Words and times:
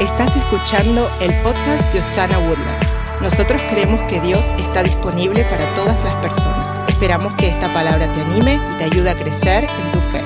Estás 0.00 0.36
escuchando 0.36 1.10
el 1.20 1.34
podcast 1.42 1.92
de 1.92 1.98
Osana 1.98 2.38
Woodlands. 2.38 3.00
Nosotros 3.20 3.60
creemos 3.68 4.00
que 4.04 4.20
Dios 4.20 4.48
está 4.56 4.84
disponible 4.84 5.42
para 5.46 5.72
todas 5.74 6.04
las 6.04 6.14
personas. 6.22 6.88
Esperamos 6.88 7.34
que 7.34 7.48
esta 7.48 7.72
palabra 7.72 8.12
te 8.12 8.20
anime 8.20 8.60
y 8.72 8.76
te 8.76 8.84
ayude 8.84 9.10
a 9.10 9.16
crecer 9.16 9.64
en 9.64 9.90
tu 9.90 10.00
fe. 10.02 10.20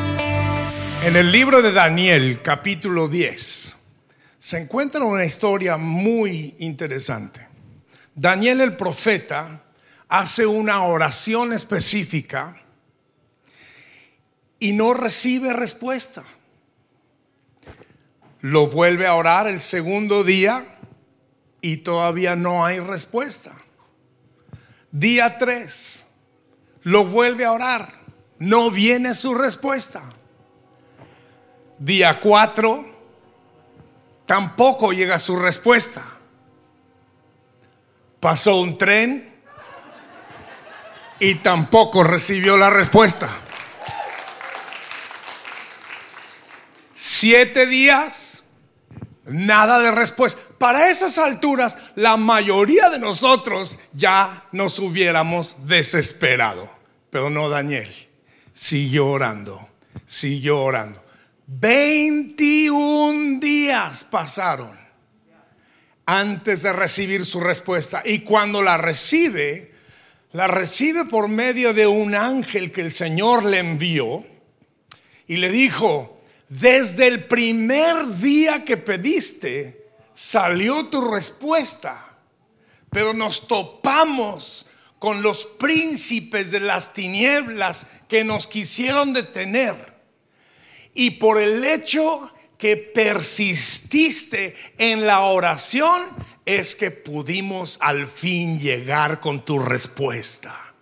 En 1.06 1.16
el 1.16 1.32
libro 1.32 1.62
de 1.62 1.72
Daniel, 1.72 2.42
capítulo 2.42 3.08
10, 3.08 3.76
se 4.38 4.58
encuentra 4.58 5.04
una 5.04 5.24
historia 5.24 5.78
muy 5.78 6.54
interesante. 6.58 7.48
Daniel 8.14 8.60
el 8.60 8.76
profeta 8.76 9.62
hace 10.06 10.44
una 10.44 10.84
oración 10.84 11.54
específica 11.54 12.60
y 14.58 14.74
no 14.74 14.92
recibe 14.92 15.54
respuesta. 15.54 16.24
Lo 18.42 18.66
vuelve 18.66 19.06
a 19.06 19.14
orar 19.14 19.46
el 19.46 19.60
segundo 19.60 20.24
día 20.24 20.76
y 21.60 21.78
todavía 21.78 22.34
no 22.34 22.66
hay 22.66 22.80
respuesta. 22.80 23.52
Día 24.90 25.38
3, 25.38 26.04
lo 26.82 27.04
vuelve 27.04 27.44
a 27.44 27.52
orar, 27.52 28.00
no 28.40 28.70
viene 28.70 29.14
su 29.14 29.32
respuesta. 29.32 30.02
Día 31.78 32.18
4, 32.18 32.84
tampoco 34.26 34.92
llega 34.92 35.20
su 35.20 35.36
respuesta. 35.36 36.02
Pasó 38.18 38.60
un 38.60 38.76
tren 38.76 39.32
y 41.20 41.36
tampoco 41.36 42.02
recibió 42.02 42.56
la 42.56 42.70
respuesta. 42.70 43.28
Siete 47.22 47.66
días, 47.66 48.42
nada 49.26 49.78
de 49.78 49.92
respuesta. 49.92 50.42
Para 50.58 50.90
esas 50.90 51.18
alturas, 51.18 51.78
la 51.94 52.16
mayoría 52.16 52.90
de 52.90 52.98
nosotros 52.98 53.78
ya 53.92 54.48
nos 54.50 54.80
hubiéramos 54.80 55.68
desesperado. 55.68 56.68
Pero 57.10 57.30
no 57.30 57.48
Daniel. 57.48 57.88
Siguió 58.52 59.06
orando, 59.06 59.68
siguió 60.04 60.62
orando. 60.62 61.00
21 61.46 63.38
días 63.38 64.02
pasaron 64.02 64.76
antes 66.04 66.62
de 66.62 66.72
recibir 66.72 67.24
su 67.24 67.38
respuesta. 67.38 68.02
Y 68.04 68.22
cuando 68.24 68.62
la 68.62 68.78
recibe, 68.78 69.70
la 70.32 70.48
recibe 70.48 71.04
por 71.04 71.28
medio 71.28 71.72
de 71.72 71.86
un 71.86 72.16
ángel 72.16 72.72
que 72.72 72.80
el 72.80 72.90
Señor 72.90 73.44
le 73.44 73.60
envió 73.60 74.26
y 75.28 75.36
le 75.36 75.50
dijo, 75.50 76.18
desde 76.52 77.06
el 77.06 77.24
primer 77.24 78.06
día 78.18 78.62
que 78.62 78.76
pediste, 78.76 79.86
salió 80.12 80.84
tu 80.88 81.00
respuesta, 81.10 82.18
pero 82.90 83.14
nos 83.14 83.48
topamos 83.48 84.66
con 84.98 85.22
los 85.22 85.46
príncipes 85.46 86.50
de 86.50 86.60
las 86.60 86.92
tinieblas 86.92 87.86
que 88.06 88.22
nos 88.22 88.46
quisieron 88.46 89.14
detener. 89.14 89.94
Y 90.92 91.12
por 91.12 91.40
el 91.40 91.64
hecho 91.64 92.30
que 92.58 92.76
persististe 92.76 94.54
en 94.76 95.06
la 95.06 95.20
oración, 95.20 96.02
es 96.44 96.74
que 96.74 96.90
pudimos 96.90 97.78
al 97.80 98.06
fin 98.06 98.60
llegar 98.60 99.20
con 99.20 99.42
tu 99.42 99.58
respuesta. 99.58 100.74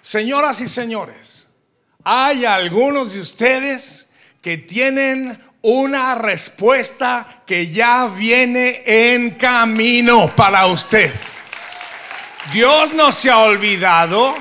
Señoras 0.00 0.62
y 0.62 0.68
señores, 0.68 1.48
hay 2.02 2.46
algunos 2.46 3.12
de 3.12 3.20
ustedes 3.20 4.05
que 4.46 4.58
tienen 4.58 5.36
una 5.62 6.14
respuesta 6.14 7.42
que 7.44 7.66
ya 7.66 8.06
viene 8.06 8.84
en 8.86 9.32
camino 9.32 10.36
para 10.36 10.66
usted. 10.66 11.12
Dios 12.52 12.92
no 12.92 13.10
se 13.10 13.28
ha 13.28 13.38
olvidado. 13.38 14.36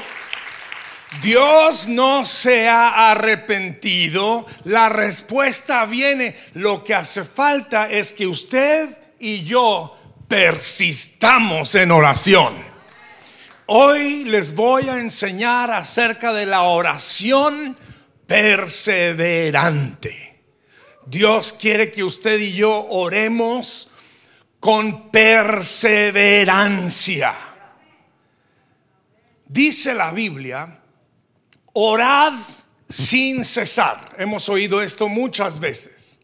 Dios 1.24 1.88
no 1.88 2.24
se 2.24 2.69
ha 2.69 3.09
arrepentido. 3.09 4.46
La 4.66 4.90
respuesta 4.90 5.85
viene. 5.85 6.35
Lo 6.53 6.84
que 6.84 6.94
hace 6.94 7.24
falta 7.24 7.90
es 7.90 8.13
que 8.13 8.28
usted 8.28 8.96
y 9.19 9.44
yo 9.44 9.97
persistamos 10.28 11.74
en 11.74 11.90
oración. 11.90 12.53
Hoy 13.66 14.25
les 14.25 14.53
voy 14.53 14.88
a 14.88 15.00
enseñar 15.00 15.72
acerca 15.72 16.31
de 16.31 16.46
la 16.46 16.62
oración 16.62 17.75
perseverante. 18.28 20.25
Dios 21.06 21.53
quiere 21.53 21.91
que 21.91 22.03
usted 22.03 22.40
y 22.40 22.53
yo 22.53 22.88
oremos 22.90 23.91
con 24.59 25.12
perseverancia. 25.12 27.35
Dice 29.47 29.94
la 29.94 30.12
Biblia, 30.12 30.80
orad 31.74 32.34
sin 32.90 33.44
cesar. 33.44 34.16
Hemos 34.18 34.50
oído 34.50 34.81
esto 34.81 35.08
muchas 35.08 35.59
veces. 35.59 36.19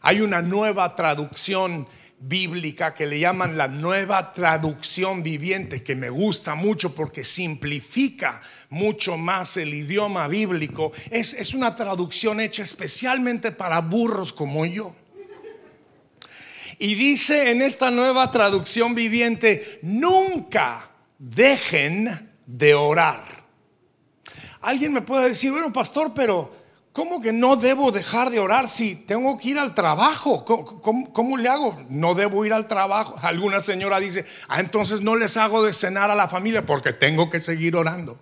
Hay 0.00 0.20
una 0.20 0.42
nueva 0.42 0.96
traducción 0.96 1.86
bíblica 2.24 2.94
que 2.94 3.06
le 3.06 3.18
llaman 3.18 3.56
la 3.56 3.66
nueva 3.66 4.32
traducción 4.32 5.22
viviente, 5.22 5.82
que 5.82 5.96
me 5.96 6.08
gusta 6.08 6.54
mucho 6.54 6.94
porque 6.94 7.24
simplifica 7.24 8.40
mucho 8.70 9.16
más 9.16 9.56
el 9.56 9.74
idioma 9.74 10.28
bíblico. 10.28 10.92
Es, 11.10 11.34
es 11.34 11.52
una 11.52 11.74
traducción 11.74 12.40
hecha 12.40 12.62
especialmente 12.62 13.50
para 13.50 13.80
burros 13.80 14.32
como 14.32 14.64
yo. 14.64 14.94
Y 16.78 16.94
dice 16.94 17.50
en 17.50 17.62
esta 17.62 17.90
nueva 17.90 18.30
traducción 18.30 18.94
viviente, 18.94 19.80
nunca 19.82 20.90
dejen 21.18 22.30
de 22.46 22.74
orar. 22.74 23.22
Alguien 24.60 24.92
me 24.92 25.02
puede 25.02 25.30
decir, 25.30 25.50
bueno, 25.50 25.72
pastor, 25.72 26.12
pero 26.14 26.61
¿Cómo 26.92 27.22
que 27.22 27.32
no 27.32 27.56
debo 27.56 27.90
dejar 27.90 28.30
de 28.30 28.38
orar 28.38 28.68
si 28.68 28.94
tengo 28.94 29.38
que 29.38 29.50
ir 29.50 29.58
al 29.58 29.74
trabajo? 29.74 30.44
¿Cómo, 30.44 31.36
le 31.38 31.48
hago? 31.48 31.82
No 31.88 32.14
debo 32.14 32.44
ir 32.44 32.52
al 32.52 32.68
trabajo. 32.68 33.18
Alguna 33.22 33.62
señora 33.62 33.98
dice, 33.98 34.26
ah, 34.48 34.60
entonces 34.60 35.00
no 35.00 35.16
les 35.16 35.38
hago 35.38 35.64
de 35.64 35.72
cenar 35.72 36.10
a 36.10 36.14
la 36.14 36.28
familia 36.28 36.66
porque 36.66 36.92
tengo 36.92 37.30
que 37.30 37.40
seguir 37.40 37.76
orando. 37.76 38.18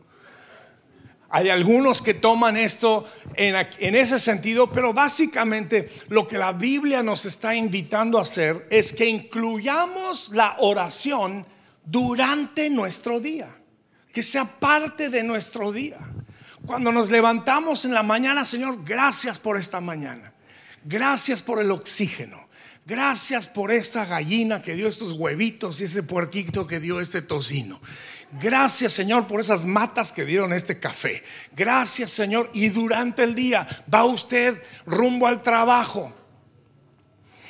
Hay 1.30 1.48
algunos 1.48 2.00
que 2.00 2.14
toman 2.14 2.56
esto 2.56 3.06
en, 3.34 3.56
en, 3.78 3.94
ese 3.96 4.20
sentido, 4.20 4.70
pero 4.70 4.92
básicamente 4.92 5.88
lo 6.08 6.28
que 6.28 6.38
la 6.38 6.52
Biblia 6.52 7.02
nos 7.02 7.24
está 7.24 7.56
invitando 7.56 8.18
a 8.18 8.22
hacer 8.22 8.68
es 8.70 8.92
que 8.92 9.06
incluyamos 9.06 10.30
la 10.30 10.56
oración 10.58 11.44
durante 11.84 12.70
nuestro 12.70 13.18
día, 13.18 13.48
que 14.12 14.22
sea 14.22 14.44
parte 14.44 15.08
de 15.08 15.24
nuestro 15.24 15.72
día. 15.72 15.98
Cuando 16.66 16.92
nos 16.92 17.10
levantamos 17.10 17.84
en 17.84 17.94
la 17.94 18.02
mañana, 18.02 18.44
Señor, 18.44 18.84
gracias 18.84 19.38
por 19.38 19.56
esta 19.56 19.80
mañana. 19.80 20.32
Gracias 20.84 21.42
por 21.42 21.60
el 21.60 21.70
oxígeno. 21.70 22.48
Gracias 22.86 23.46
por 23.46 23.70
esta 23.70 24.04
gallina 24.04 24.62
que 24.62 24.74
dio 24.74 24.88
estos 24.88 25.12
huevitos 25.12 25.80
y 25.80 25.84
ese 25.84 26.02
puerquito 26.02 26.66
que 26.66 26.80
dio 26.80 27.00
este 27.00 27.22
tocino. 27.22 27.80
Gracias 28.40 28.92
Señor 28.92 29.26
por 29.26 29.40
esas 29.40 29.64
matas 29.64 30.12
que 30.12 30.24
dieron 30.24 30.52
este 30.52 30.78
café. 30.80 31.22
Gracias 31.54 32.10
Señor. 32.10 32.50
Y 32.52 32.68
durante 32.68 33.22
el 33.24 33.34
día 33.34 33.66
va 33.92 34.04
usted 34.04 34.60
rumbo 34.86 35.26
al 35.26 35.42
trabajo 35.42 36.14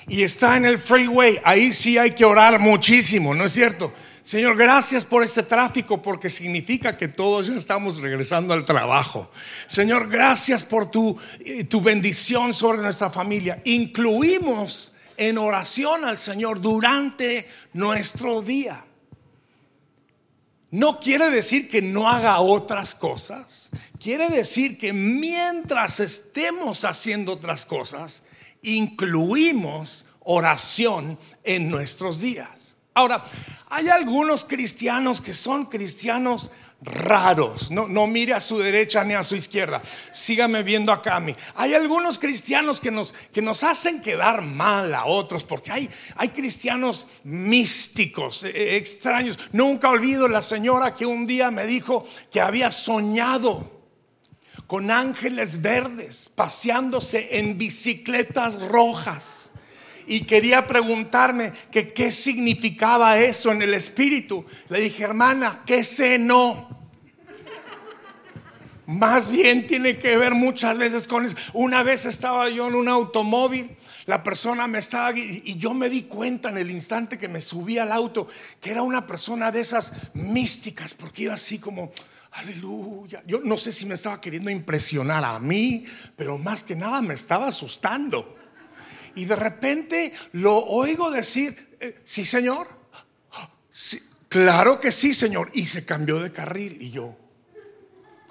y 0.08 0.22
está 0.22 0.56
en 0.56 0.64
el 0.64 0.78
freeway. 0.78 1.40
Ahí 1.44 1.72
sí 1.72 1.98
hay 1.98 2.12
que 2.12 2.24
orar 2.24 2.58
muchísimo, 2.58 3.34
¿no 3.34 3.44
es 3.44 3.52
cierto? 3.52 3.92
Señor, 4.30 4.56
gracias 4.56 5.04
por 5.04 5.24
este 5.24 5.42
tráfico 5.42 6.00
porque 6.00 6.30
significa 6.30 6.96
que 6.96 7.08
todos 7.08 7.48
ya 7.48 7.56
estamos 7.56 8.00
regresando 8.00 8.54
al 8.54 8.64
trabajo. 8.64 9.28
Señor, 9.66 10.08
gracias 10.08 10.62
por 10.62 10.88
tu, 10.88 11.18
eh, 11.40 11.64
tu 11.64 11.80
bendición 11.80 12.54
sobre 12.54 12.80
nuestra 12.80 13.10
familia. 13.10 13.60
Incluimos 13.64 14.94
en 15.16 15.36
oración 15.36 16.04
al 16.04 16.16
Señor 16.16 16.60
durante 16.60 17.48
nuestro 17.72 18.40
día. 18.40 18.84
No 20.70 21.00
quiere 21.00 21.28
decir 21.28 21.68
que 21.68 21.82
no 21.82 22.08
haga 22.08 22.38
otras 22.38 22.94
cosas. 22.94 23.68
Quiere 23.98 24.28
decir 24.28 24.78
que 24.78 24.92
mientras 24.92 25.98
estemos 25.98 26.84
haciendo 26.84 27.32
otras 27.32 27.66
cosas, 27.66 28.22
incluimos 28.62 30.06
oración 30.20 31.18
en 31.42 31.68
nuestros 31.68 32.20
días. 32.20 32.59
Ahora, 32.94 33.24
hay 33.68 33.88
algunos 33.88 34.44
cristianos 34.44 35.20
que 35.20 35.32
son 35.32 35.66
cristianos 35.66 36.50
raros. 36.82 37.70
No, 37.70 37.86
no 37.86 38.06
mire 38.06 38.32
a 38.34 38.40
su 38.40 38.58
derecha 38.58 39.04
ni 39.04 39.14
a 39.14 39.22
su 39.22 39.36
izquierda. 39.36 39.82
Sígame 40.12 40.62
viendo 40.62 40.92
acá 40.92 41.16
a 41.16 41.20
mí. 41.20 41.34
Hay 41.54 41.74
algunos 41.74 42.18
cristianos 42.18 42.80
que 42.80 42.90
nos, 42.90 43.12
que 43.32 43.42
nos 43.42 43.62
hacen 43.62 44.00
quedar 44.00 44.42
mal 44.42 44.94
a 44.94 45.04
otros 45.04 45.44
porque 45.44 45.70
hay, 45.70 45.90
hay 46.16 46.30
cristianos 46.30 47.06
místicos, 47.24 48.44
eh, 48.44 48.52
eh, 48.54 48.76
extraños. 48.76 49.38
Nunca 49.52 49.90
olvido 49.90 50.26
la 50.26 50.42
señora 50.42 50.94
que 50.94 51.06
un 51.06 51.26
día 51.26 51.50
me 51.50 51.66
dijo 51.66 52.04
que 52.32 52.40
había 52.40 52.72
soñado 52.72 53.80
con 54.66 54.90
ángeles 54.90 55.62
verdes 55.62 56.30
paseándose 56.34 57.38
en 57.38 57.58
bicicletas 57.58 58.60
rojas 58.68 59.39
y 60.06 60.22
quería 60.22 60.66
preguntarme 60.66 61.52
que 61.70 61.92
qué 61.92 62.10
significaba 62.10 63.18
eso 63.18 63.52
en 63.52 63.62
el 63.62 63.74
espíritu. 63.74 64.44
Le 64.68 64.80
dije, 64.80 65.04
hermana, 65.04 65.62
¿qué 65.66 65.84
sé 65.84 66.18
no? 66.18 66.80
Más 68.86 69.30
bien 69.30 69.68
tiene 69.68 69.98
que 69.98 70.16
ver 70.16 70.34
muchas 70.34 70.76
veces 70.76 71.06
con 71.06 71.24
eso. 71.24 71.36
Una 71.52 71.84
vez 71.84 72.06
estaba 72.06 72.48
yo 72.48 72.66
en 72.66 72.74
un 72.74 72.88
automóvil, 72.88 73.76
la 74.06 74.24
persona 74.24 74.66
me 74.66 74.78
estaba 74.78 75.16
y 75.16 75.56
yo 75.56 75.74
me 75.74 75.88
di 75.88 76.02
cuenta 76.02 76.48
en 76.48 76.58
el 76.58 76.72
instante 76.72 77.16
que 77.16 77.28
me 77.28 77.40
subí 77.40 77.78
al 77.78 77.92
auto 77.92 78.26
que 78.60 78.72
era 78.72 78.82
una 78.82 79.06
persona 79.06 79.52
de 79.52 79.60
esas 79.60 79.92
místicas, 80.14 80.94
porque 80.94 81.22
iba 81.22 81.34
así 81.34 81.60
como, 81.60 81.92
aleluya. 82.32 83.22
Yo 83.26 83.40
no 83.44 83.58
sé 83.58 83.70
si 83.70 83.86
me 83.86 83.94
estaba 83.94 84.20
queriendo 84.20 84.50
impresionar 84.50 85.24
a 85.24 85.38
mí, 85.38 85.84
pero 86.16 86.38
más 86.38 86.64
que 86.64 86.74
nada 86.74 87.00
me 87.02 87.14
estaba 87.14 87.46
asustando. 87.46 88.39
Y 89.14 89.24
de 89.24 89.36
repente 89.36 90.12
lo 90.32 90.58
oigo 90.58 91.10
decir, 91.10 91.76
eh, 91.80 92.00
sí, 92.04 92.24
señor. 92.24 92.68
claro 94.28 94.80
que 94.80 94.92
sí, 94.92 95.14
señor. 95.14 95.50
Y 95.54 95.66
se 95.66 95.84
cambió 95.84 96.18
de 96.20 96.32
carril. 96.32 96.80
Y 96.80 96.90
yo, 96.90 97.16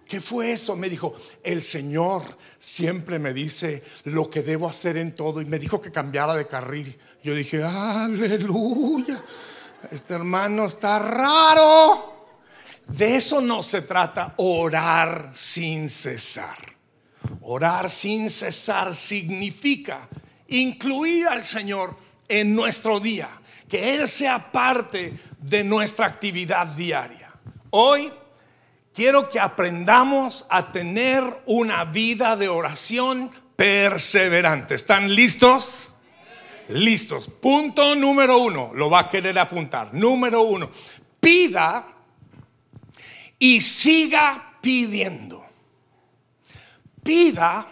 ¿Qué 0.10 0.22
fue 0.22 0.52
eso? 0.52 0.76
Me 0.76 0.90
dijo, 0.90 1.14
el 1.44 1.62
Señor 1.62 2.24
siempre 2.58 3.20
me 3.20 3.32
dice 3.32 3.84
lo 4.06 4.28
que 4.28 4.42
debo 4.42 4.68
hacer 4.68 4.98
en 4.98 5.14
todo 5.14 5.40
y 5.40 5.46
me 5.46 5.60
dijo 5.60 5.80
que 5.80 5.92
cambiara 5.92 6.34
de 6.34 6.48
carril. 6.48 6.98
Yo 7.24 7.36
dije, 7.36 7.64
aleluya, 7.64 9.24
este 9.92 10.16
hermano 10.16 10.66
está 10.66 10.98
raro. 10.98 12.40
De 12.88 13.18
eso 13.18 13.40
no 13.40 13.62
se 13.62 13.84
trata, 13.84 14.34
orar 14.38 15.30
sin 15.36 15.88
cesar. 15.90 16.58
Orar 17.42 17.92
sin 17.92 18.32
cesar 18.32 18.96
significa 18.96 20.10
incluir 20.50 21.28
al 21.28 21.44
Señor 21.44 21.96
en 22.28 22.56
nuestro 22.56 23.00
día, 23.00 23.30
que 23.68 23.96
Él 23.96 24.08
sea 24.08 24.52
parte 24.52 25.14
de 25.40 25.64
nuestra 25.64 26.06
actividad 26.06 26.68
diaria. 26.68 27.32
Hoy 27.72 28.12
quiero 28.94 29.30
que 29.30 29.40
aprendamos 29.40 30.46
a 30.50 30.72
tener 30.72 31.24
una 31.46 31.86
vida 31.86 32.36
de 32.36 32.50
oración 32.50 33.32
perseverante. 33.56 34.76
¿Están 34.76 35.14
listos? 35.14 35.94
Listos. 36.70 37.28
Punto 37.28 37.96
número 37.96 38.38
uno, 38.38 38.72
lo 38.74 38.90
va 38.90 39.00
a 39.00 39.10
querer 39.10 39.38
apuntar. 39.40 39.94
Número 39.94 40.42
uno, 40.42 40.70
pida 41.20 41.88
y 43.38 43.62
siga 43.62 44.58
pidiendo. 44.62 45.46
Pida 47.04 47.68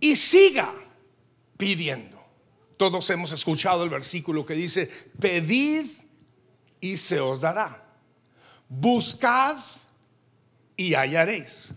y 0.00 0.14
siga 0.16 0.74
pidiendo. 1.56 2.22
Todos 2.76 3.08
hemos 3.10 3.32
escuchado 3.32 3.84
el 3.84 3.90
versículo 3.90 4.44
que 4.44 4.54
dice, 4.54 4.90
pedid 5.20 5.86
y 6.80 6.96
se 6.96 7.20
os 7.20 7.40
dará. 7.40 7.82
Buscad 8.68 9.56
y 10.76 10.94
hallaréis. 10.94 11.70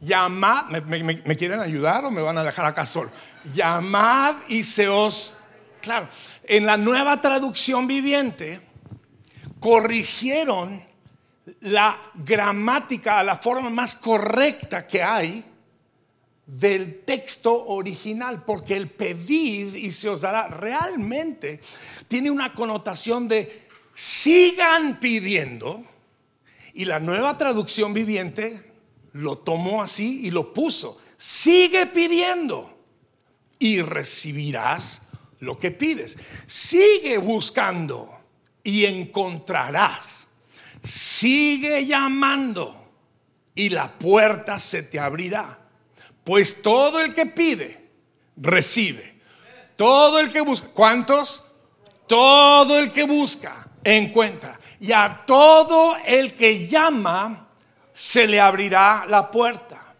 Llamad, 0.00 0.66
¿me, 0.66 1.36
quieren 1.36 1.60
ayudar 1.60 2.04
o 2.04 2.10
me 2.10 2.22
van 2.22 2.38
a 2.38 2.44
dejar 2.44 2.66
acá 2.66 2.86
solo? 2.86 3.10
Llamad 3.52 4.36
y 4.48 4.62
se 4.62 4.88
os... 4.88 5.36
Claro, 5.80 6.08
en 6.44 6.66
la 6.66 6.76
nueva 6.76 7.20
traducción 7.20 7.86
viviente 7.86 8.60
corrigieron 9.60 10.84
la 11.60 11.96
gramática 12.14 13.18
a 13.18 13.24
la 13.24 13.36
forma 13.38 13.70
más 13.70 13.96
correcta 13.96 14.86
que 14.86 15.02
hay 15.02 15.44
del 16.48 17.00
texto 17.04 17.66
original, 17.66 18.42
porque 18.46 18.74
el 18.74 18.90
pedir 18.90 19.76
y 19.76 19.92
se 19.92 20.08
os 20.08 20.22
dará 20.22 20.48
realmente 20.48 21.60
tiene 22.08 22.30
una 22.30 22.54
connotación 22.54 23.28
de 23.28 23.68
sigan 23.94 24.98
pidiendo 24.98 25.84
y 26.72 26.86
la 26.86 27.00
nueva 27.00 27.36
traducción 27.36 27.92
viviente 27.92 28.72
lo 29.12 29.36
tomó 29.36 29.82
así 29.82 30.26
y 30.26 30.30
lo 30.30 30.54
puso. 30.54 30.98
Sigue 31.18 31.86
pidiendo 31.86 32.78
y 33.58 33.82
recibirás 33.82 35.02
lo 35.40 35.58
que 35.58 35.70
pides. 35.70 36.16
Sigue 36.46 37.18
buscando 37.18 38.10
y 38.64 38.86
encontrarás. 38.86 40.24
Sigue 40.82 41.84
llamando 41.84 42.90
y 43.54 43.68
la 43.68 43.98
puerta 43.98 44.58
se 44.58 44.84
te 44.84 44.98
abrirá. 44.98 45.67
Pues 46.28 46.60
todo 46.60 47.00
el 47.00 47.14
que 47.14 47.24
pide, 47.24 47.88
recibe. 48.36 49.18
Todo 49.76 50.20
el 50.20 50.30
que 50.30 50.42
busca. 50.42 50.68
¿Cuántos? 50.74 51.42
Todo 52.06 52.78
el 52.78 52.92
que 52.92 53.04
busca, 53.04 53.66
encuentra 53.82 54.60
y 54.78 54.92
a 54.92 55.24
todo 55.26 55.96
el 56.04 56.34
que 56.34 56.68
llama 56.68 57.48
se 57.94 58.26
le 58.26 58.38
abrirá 58.38 59.06
la 59.08 59.30
puerta. 59.30 59.94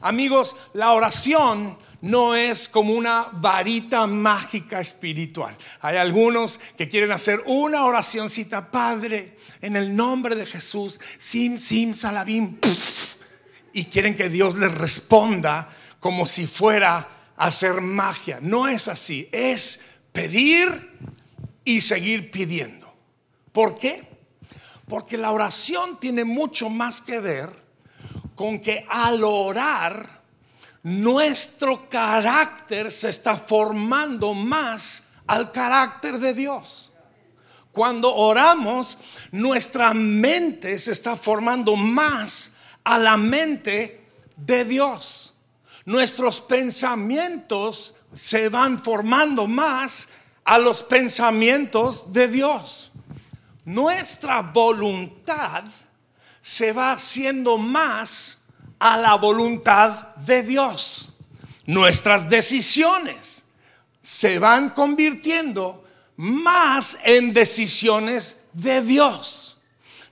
Amigos, 0.00 0.54
la 0.74 0.92
oración 0.92 1.76
no 2.02 2.36
es 2.36 2.68
como 2.68 2.92
una 2.92 3.26
varita 3.32 4.06
mágica 4.06 4.78
espiritual. 4.78 5.58
Hay 5.80 5.96
algunos 5.96 6.60
que 6.76 6.88
quieren 6.88 7.10
hacer 7.10 7.42
una 7.46 7.84
oracióncita, 7.84 8.70
Padre, 8.70 9.36
en 9.60 9.74
el 9.74 9.96
nombre 9.96 10.36
de 10.36 10.46
Jesús, 10.46 11.00
sim, 11.18 11.58
sim, 11.58 11.94
salabim, 11.94 12.60
y 13.78 13.84
quieren 13.84 14.16
que 14.16 14.28
Dios 14.28 14.58
les 14.58 14.74
responda 14.74 15.68
como 16.00 16.26
si 16.26 16.48
fuera 16.48 17.08
a 17.36 17.46
hacer 17.46 17.80
magia. 17.80 18.40
No 18.42 18.66
es 18.66 18.88
así, 18.88 19.28
es 19.30 19.82
pedir 20.12 20.98
y 21.64 21.80
seguir 21.80 22.32
pidiendo. 22.32 22.92
¿Por 23.52 23.78
qué? 23.78 24.02
Porque 24.88 25.16
la 25.16 25.30
oración 25.30 26.00
tiene 26.00 26.24
mucho 26.24 26.68
más 26.68 27.00
que 27.00 27.20
ver 27.20 27.52
con 28.34 28.58
que 28.58 28.84
al 28.88 29.22
orar 29.22 30.22
nuestro 30.82 31.88
carácter 31.88 32.90
se 32.90 33.10
está 33.10 33.36
formando 33.36 34.34
más 34.34 35.04
al 35.28 35.52
carácter 35.52 36.18
de 36.18 36.34
Dios. 36.34 36.90
Cuando 37.70 38.12
oramos, 38.12 38.98
nuestra 39.30 39.94
mente 39.94 40.80
se 40.80 40.90
está 40.90 41.16
formando 41.16 41.76
más 41.76 42.50
a 42.88 42.98
la 42.98 43.16
mente 43.16 44.04
de 44.36 44.64
Dios. 44.64 45.34
Nuestros 45.84 46.40
pensamientos 46.40 47.94
se 48.14 48.48
van 48.48 48.82
formando 48.82 49.46
más 49.46 50.08
a 50.44 50.58
los 50.58 50.82
pensamientos 50.82 52.12
de 52.12 52.28
Dios 52.28 52.88
nuestra 53.68 54.40
voluntad 54.40 55.64
se 56.40 56.72
va 56.72 56.92
haciendo 56.92 57.58
más 57.58 58.38
a 58.78 58.96
la 58.96 59.14
voluntad 59.16 60.16
de 60.16 60.42
Dios. 60.42 61.10
Nuestras 61.66 62.30
decisiones 62.30 63.44
se 64.02 64.38
van 64.38 64.70
convirtiendo 64.70 65.84
más 66.16 66.96
en 67.04 67.34
decisiones 67.34 68.40
de 68.54 68.80
Dios. 68.80 69.58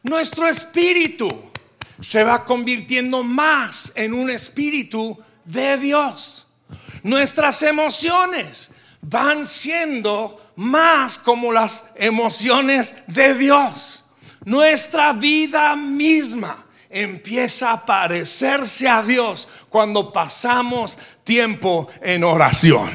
Nuestro 0.02 0.46
espíritu 0.46 1.45
se 2.06 2.22
va 2.22 2.44
convirtiendo 2.44 3.24
más 3.24 3.90
en 3.96 4.14
un 4.14 4.30
espíritu 4.30 5.18
de 5.44 5.76
Dios. 5.76 6.46
Nuestras 7.02 7.60
emociones 7.62 8.70
van 9.00 9.44
siendo 9.44 10.52
más 10.54 11.18
como 11.18 11.50
las 11.50 11.84
emociones 11.96 12.94
de 13.08 13.34
Dios. 13.34 14.04
Nuestra 14.44 15.14
vida 15.14 15.74
misma 15.74 16.66
empieza 16.90 17.72
a 17.72 17.84
parecerse 17.84 18.88
a 18.88 19.02
Dios 19.02 19.48
cuando 19.68 20.12
pasamos 20.12 20.96
tiempo 21.24 21.88
en 22.00 22.22
oración. 22.22 22.88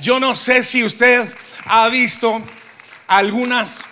Yo 0.00 0.20
no 0.20 0.36
sé 0.36 0.62
si 0.62 0.84
usted 0.84 1.28
ha 1.64 1.88
visto 1.88 2.40
algunas 3.08 3.84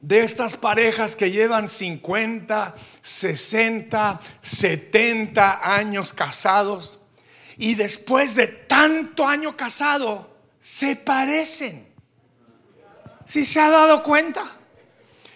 de 0.00 0.20
estas 0.20 0.56
parejas 0.56 1.16
que 1.16 1.30
llevan 1.30 1.68
50, 1.68 2.74
60, 3.02 4.20
70 4.42 5.60
años 5.62 6.12
casados 6.12 6.98
y 7.56 7.74
después 7.74 8.36
de 8.36 8.46
tanto 8.46 9.26
año 9.26 9.56
casado 9.56 10.36
se 10.60 10.96
parecen. 10.96 11.88
Si 13.26 13.44
se 13.44 13.60
ha 13.60 13.68
dado 13.68 14.02
cuenta? 14.02 14.44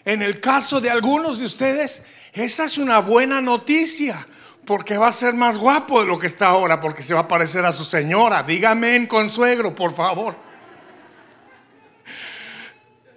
En 0.05 0.23
el 0.23 0.41
caso 0.41 0.81
de 0.81 0.91
algunos 0.91 1.39
de 1.39 1.47
ustedes, 1.47 2.03
esa 2.33 2.65
es 2.65 2.79
una 2.79 3.01
buena 3.01 3.41
noticia, 3.41 4.27
porque 4.65 4.97
va 4.97 5.09
a 5.09 5.13
ser 5.13 5.35
más 5.35 5.59
guapo 5.59 6.01
de 6.01 6.07
lo 6.07 6.19
que 6.19 6.27
está 6.27 6.47
ahora, 6.47 6.81
porque 6.81 7.03
se 7.03 7.15
va 7.15 7.21
a 7.21 7.29
parecer 7.29 7.65
a 7.65 7.73
su 7.73 7.85
señora. 7.85 8.43
Dígame 8.43 8.97
en 8.97 9.07
consuegro, 9.07 9.75
por 9.75 9.95
favor. 9.95 10.37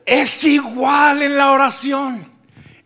Es 0.05 0.43
igual 0.43 1.24
en 1.24 1.38
la 1.38 1.51
oración. 1.51 2.31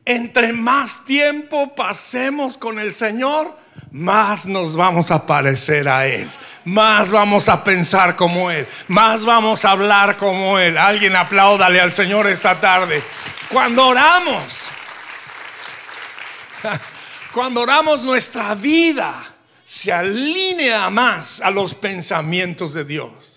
Entre 0.06 0.54
más 0.54 1.06
tiempo 1.06 1.76
pasemos 1.76 2.58
con 2.58 2.80
el 2.80 2.94
Señor, 2.94 3.56
más 3.92 4.48
nos 4.48 4.76
vamos 4.76 5.12
a 5.12 5.28
parecer 5.28 5.88
a 5.88 6.08
Él, 6.08 6.28
más 6.66 7.12
vamos 7.12 7.48
a 7.50 7.64
pensar 7.64 8.16
como 8.16 8.50
Él, 8.50 8.68
más 8.88 9.24
vamos 9.24 9.66
a 9.66 9.72
hablar 9.72 10.18
como 10.18 10.58
Él. 10.58 10.78
Alguien 10.78 11.16
apláudale 11.16 11.80
al 11.80 11.94
Señor 11.94 12.26
esta 12.28 12.60
tarde. 12.60 13.04
Cuando 13.52 13.88
oramos, 13.88 14.70
cuando 17.34 17.62
oramos 17.62 18.04
nuestra 18.04 18.56
vida 18.56 19.14
se 19.66 19.94
alinea 19.94 20.90
más 20.90 21.42
a 21.42 21.52
los 21.52 21.76
pensamientos 21.76 22.74
de 22.74 22.86
Dios. 22.86 23.29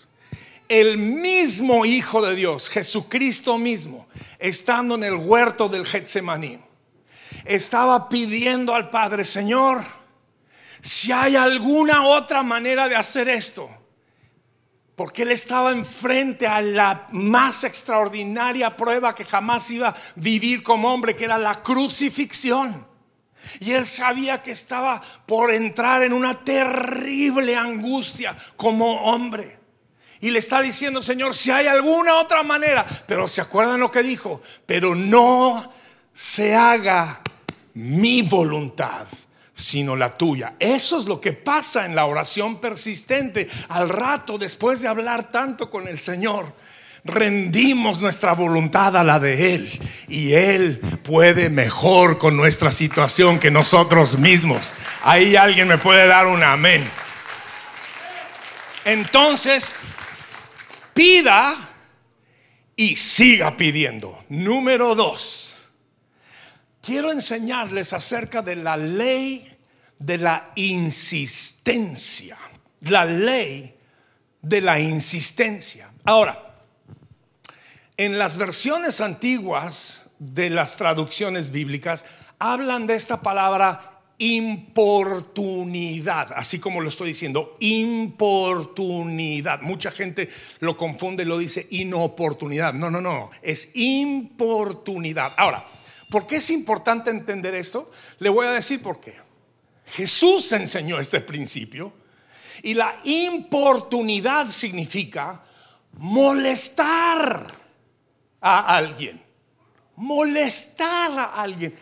El 0.72 0.96
mismo 0.96 1.84
Hijo 1.84 2.24
de 2.26 2.34
Dios, 2.34 2.70
Jesucristo 2.70 3.58
mismo, 3.58 4.08
estando 4.38 4.94
en 4.94 5.04
el 5.04 5.16
huerto 5.16 5.68
del 5.68 5.84
Getsemaní, 5.84 6.58
estaba 7.44 8.08
pidiendo 8.08 8.74
al 8.74 8.88
Padre, 8.88 9.22
Señor, 9.22 9.82
si 10.80 11.12
hay 11.12 11.36
alguna 11.36 12.06
otra 12.06 12.42
manera 12.42 12.88
de 12.88 12.96
hacer 12.96 13.28
esto, 13.28 13.68
porque 14.96 15.24
él 15.24 15.32
estaba 15.32 15.72
enfrente 15.72 16.46
a 16.46 16.62
la 16.62 17.06
más 17.10 17.64
extraordinaria 17.64 18.74
prueba 18.74 19.14
que 19.14 19.26
jamás 19.26 19.70
iba 19.70 19.88
a 19.88 19.96
vivir 20.16 20.62
como 20.62 20.90
hombre, 20.90 21.14
que 21.14 21.24
era 21.24 21.36
la 21.36 21.62
crucifixión. 21.62 22.86
Y 23.60 23.72
él 23.72 23.84
sabía 23.84 24.42
que 24.42 24.52
estaba 24.52 25.02
por 25.26 25.50
entrar 25.50 26.02
en 26.02 26.14
una 26.14 26.42
terrible 26.42 27.56
angustia 27.56 28.34
como 28.56 29.02
hombre. 29.02 29.60
Y 30.22 30.30
le 30.30 30.38
está 30.38 30.62
diciendo, 30.62 31.02
Señor, 31.02 31.34
si 31.34 31.50
hay 31.50 31.66
alguna 31.66 32.14
otra 32.14 32.44
manera, 32.44 32.86
pero 33.08 33.26
se 33.26 33.40
acuerdan 33.40 33.80
lo 33.80 33.90
que 33.90 34.04
dijo, 34.04 34.40
pero 34.64 34.94
no 34.94 35.72
se 36.14 36.54
haga 36.54 37.20
mi 37.74 38.22
voluntad, 38.22 39.08
sino 39.52 39.96
la 39.96 40.16
tuya. 40.16 40.54
Eso 40.60 40.96
es 40.96 41.06
lo 41.06 41.20
que 41.20 41.32
pasa 41.32 41.86
en 41.86 41.96
la 41.96 42.06
oración 42.06 42.60
persistente. 42.60 43.48
Al 43.68 43.88
rato, 43.88 44.38
después 44.38 44.80
de 44.80 44.86
hablar 44.86 45.32
tanto 45.32 45.68
con 45.68 45.88
el 45.88 45.98
Señor, 45.98 46.54
rendimos 47.04 48.00
nuestra 48.00 48.34
voluntad 48.34 48.96
a 48.96 49.02
la 49.02 49.18
de 49.18 49.56
Él 49.56 49.68
y 50.06 50.34
Él 50.34 50.80
puede 51.02 51.50
mejor 51.50 52.18
con 52.18 52.36
nuestra 52.36 52.70
situación 52.70 53.40
que 53.40 53.50
nosotros 53.50 54.16
mismos. 54.16 54.70
Ahí 55.02 55.34
alguien 55.34 55.66
me 55.66 55.78
puede 55.78 56.06
dar 56.06 56.28
un 56.28 56.44
amén. 56.44 56.88
Entonces, 58.84 59.72
pida 60.94 61.54
y 62.76 62.96
siga 62.96 63.56
pidiendo. 63.56 64.24
Número 64.28 64.94
dos, 64.94 65.54
quiero 66.80 67.10
enseñarles 67.12 67.92
acerca 67.92 68.42
de 68.42 68.56
la 68.56 68.76
ley 68.76 69.48
de 69.98 70.18
la 70.18 70.52
insistencia. 70.56 72.36
La 72.80 73.04
ley 73.04 73.76
de 74.40 74.60
la 74.60 74.80
insistencia. 74.80 75.90
Ahora, 76.04 76.56
en 77.96 78.18
las 78.18 78.36
versiones 78.36 79.00
antiguas 79.00 80.06
de 80.18 80.50
las 80.50 80.76
traducciones 80.76 81.50
bíblicas 81.50 82.04
hablan 82.38 82.86
de 82.86 82.96
esta 82.96 83.22
palabra 83.22 83.91
importunidad, 84.22 86.32
así 86.36 86.60
como 86.60 86.80
lo 86.80 86.88
estoy 86.88 87.08
diciendo, 87.08 87.56
importunidad. 87.58 89.62
Mucha 89.62 89.90
gente 89.90 90.28
lo 90.60 90.76
confunde 90.76 91.24
lo 91.24 91.38
dice 91.38 91.66
inoportunidad. 91.70 92.72
No, 92.72 92.88
no, 92.88 93.00
no, 93.00 93.32
es 93.42 93.70
importunidad. 93.74 95.32
Ahora, 95.36 95.66
¿por 96.08 96.28
qué 96.28 96.36
es 96.36 96.50
importante 96.50 97.10
entender 97.10 97.56
eso? 97.56 97.90
Le 98.20 98.28
voy 98.28 98.46
a 98.46 98.52
decir 98.52 98.80
por 98.80 99.00
qué. 99.00 99.16
Jesús 99.86 100.52
enseñó 100.52 101.00
este 101.00 101.20
principio 101.20 101.92
y 102.62 102.74
la 102.74 103.00
importunidad 103.02 104.50
significa 104.50 105.42
molestar 105.98 107.44
a 108.40 108.76
alguien, 108.76 109.20
molestar 109.96 111.10
a 111.10 111.24
alguien, 111.42 111.74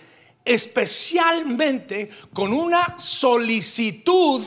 especialmente 0.51 2.11
con 2.35 2.53
una 2.53 2.97
solicitud, 2.99 4.45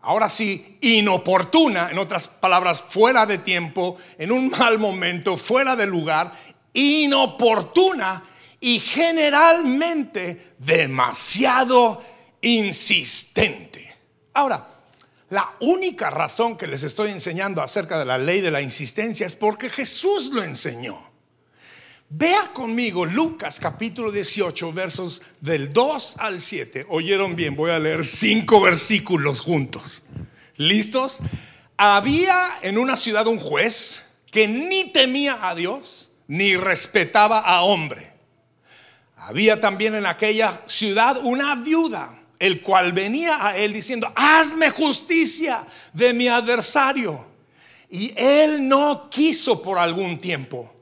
ahora 0.00 0.30
sí, 0.30 0.78
inoportuna, 0.80 1.90
en 1.90 1.98
otras 1.98 2.26
palabras, 2.26 2.80
fuera 2.80 3.26
de 3.26 3.38
tiempo, 3.38 3.98
en 4.16 4.32
un 4.32 4.48
mal 4.48 4.78
momento, 4.78 5.36
fuera 5.36 5.76
de 5.76 5.86
lugar, 5.86 6.32
inoportuna 6.72 8.22
y 8.60 8.80
generalmente 8.80 10.54
demasiado 10.58 12.02
insistente. 12.40 13.94
Ahora, 14.32 14.66
la 15.28 15.54
única 15.60 16.08
razón 16.08 16.56
que 16.56 16.66
les 16.66 16.82
estoy 16.82 17.10
enseñando 17.10 17.60
acerca 17.62 17.98
de 17.98 18.06
la 18.06 18.16
ley 18.16 18.40
de 18.40 18.50
la 18.50 18.62
insistencia 18.62 19.26
es 19.26 19.34
porque 19.34 19.68
Jesús 19.68 20.30
lo 20.32 20.42
enseñó. 20.42 21.15
Vea 22.08 22.52
conmigo 22.52 23.04
Lucas 23.04 23.58
capítulo 23.58 24.12
18, 24.12 24.72
versos 24.72 25.22
del 25.40 25.72
2 25.72 26.16
al 26.18 26.40
7. 26.40 26.86
Oyeron 26.88 27.34
bien, 27.34 27.56
voy 27.56 27.72
a 27.72 27.80
leer 27.80 28.04
cinco 28.04 28.60
versículos 28.60 29.40
juntos. 29.40 30.04
¿Listos? 30.56 31.18
Había 31.76 32.58
en 32.62 32.78
una 32.78 32.96
ciudad 32.96 33.26
un 33.26 33.38
juez 33.38 34.04
que 34.30 34.46
ni 34.46 34.92
temía 34.92 35.48
a 35.48 35.56
Dios 35.56 36.12
ni 36.28 36.56
respetaba 36.56 37.40
a 37.40 37.62
hombre. 37.62 38.12
Había 39.16 39.58
también 39.58 39.96
en 39.96 40.06
aquella 40.06 40.62
ciudad 40.68 41.18
una 41.24 41.56
viuda, 41.56 42.20
el 42.38 42.62
cual 42.62 42.92
venía 42.92 43.44
a 43.44 43.56
él 43.56 43.72
diciendo, 43.72 44.12
hazme 44.14 44.70
justicia 44.70 45.66
de 45.92 46.12
mi 46.12 46.28
adversario. 46.28 47.26
Y 47.90 48.12
él 48.16 48.68
no 48.68 49.10
quiso 49.10 49.60
por 49.60 49.76
algún 49.76 50.18
tiempo. 50.18 50.75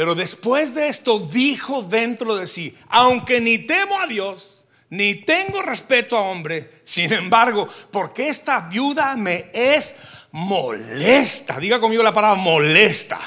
Pero 0.00 0.14
después 0.14 0.74
de 0.74 0.88
esto 0.88 1.18
dijo 1.18 1.82
dentro 1.82 2.34
de 2.34 2.46
sí, 2.46 2.74
aunque 2.88 3.38
ni 3.38 3.58
temo 3.58 4.00
a 4.00 4.06
Dios, 4.06 4.64
ni 4.88 5.14
tengo 5.14 5.60
respeto 5.60 6.16
a 6.16 6.22
hombre, 6.22 6.80
sin 6.84 7.12
embargo, 7.12 7.68
porque 7.90 8.30
esta 8.30 8.60
viuda 8.60 9.14
me 9.14 9.50
es 9.52 9.94
molesta, 10.30 11.60
diga 11.60 11.78
conmigo 11.78 12.02
la 12.02 12.14
palabra 12.14 12.40
molesta, 12.40 13.20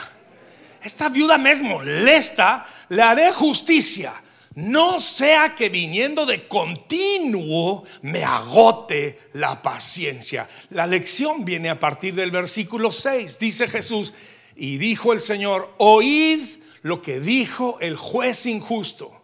esta 0.82 1.10
viuda 1.10 1.38
me 1.38 1.52
es 1.52 1.62
molesta, 1.62 2.66
le 2.90 3.04
haré 3.04 3.32
justicia. 3.32 4.12
No 4.56 5.00
sea 5.00 5.54
que 5.54 5.70
viniendo 5.70 6.26
de 6.26 6.48
continuo 6.48 7.84
me 8.02 8.24
agote 8.24 9.30
la 9.34 9.62
paciencia. 9.62 10.50
La 10.72 10.88
lección 10.88 11.46
viene 11.46 11.70
a 11.70 11.78
partir 11.78 12.16
del 12.16 12.32
versículo 12.32 12.92
6. 12.92 13.38
Dice 13.38 13.68
Jesús, 13.68 14.16
y 14.56 14.78
dijo 14.78 15.14
el 15.14 15.22
Señor, 15.22 15.72
oíd 15.78 16.63
lo 16.84 17.02
que 17.02 17.20
dijo 17.20 17.78
el 17.82 17.98
juez 17.98 18.46
injusto. 18.46 19.20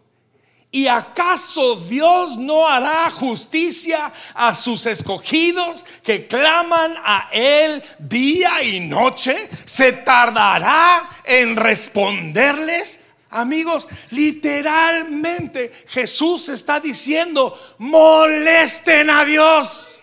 ¿Y 0.72 0.86
acaso 0.86 1.76
Dios 1.76 2.36
no 2.36 2.68
hará 2.68 3.10
justicia 3.10 4.12
a 4.34 4.54
sus 4.54 4.86
escogidos 4.86 5.84
que 6.04 6.28
claman 6.28 6.94
a 7.02 7.28
Él 7.32 7.82
día 7.98 8.62
y 8.62 8.78
noche? 8.78 9.48
¿Se 9.64 9.92
tardará 9.92 11.08
en 11.24 11.56
responderles? 11.56 13.00
Amigos, 13.30 13.88
literalmente 14.10 15.72
Jesús 15.88 16.48
está 16.48 16.78
diciendo, 16.78 17.58
molesten 17.78 19.10
a 19.10 19.24
Dios. 19.24 20.00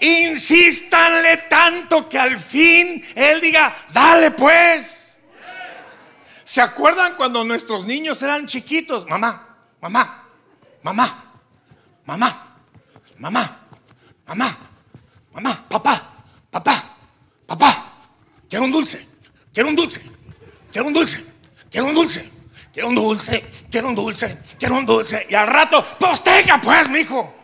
Insístanle 0.00 1.38
tanto 1.48 2.08
que 2.08 2.18
al 2.18 2.40
fin 2.40 3.04
Él 3.14 3.40
diga, 3.40 3.74
dale 3.92 4.32
pues. 4.32 5.03
¿Se 6.44 6.60
acuerdan 6.60 7.14
cuando 7.16 7.42
nuestros 7.42 7.86
niños 7.86 8.22
eran 8.22 8.46
chiquitos? 8.46 9.06
Mamá, 9.06 9.56
mamá, 9.80 10.24
mamá, 10.82 11.24
mamá, 12.04 12.56
mamá, 13.18 13.60
mamá, 14.26 14.56
mamá, 15.32 15.64
papá, 15.68 16.14
papá, 16.50 16.84
papá. 17.46 17.84
Quiero 18.48 18.64
un 18.66 18.72
dulce, 18.72 19.08
quiero 19.52 19.70
un 19.70 19.76
dulce, 19.76 20.02
quiero 20.70 20.86
un 20.86 20.92
dulce, 20.92 21.24
quiero 21.70 21.86
un 21.86 21.94
dulce, 21.94 22.30
quiero 22.72 22.88
un 22.88 22.94
dulce, 22.94 23.44
quiero 23.70 23.88
un 23.88 23.94
dulce, 23.94 24.38
quiero 24.58 24.76
un 24.76 24.86
dulce. 24.86 25.26
Y 25.30 25.34
al 25.34 25.46
rato, 25.46 25.82
tenga 26.22 26.60
pues, 26.60 26.90
mi 26.90 27.00
hijo 27.00 27.34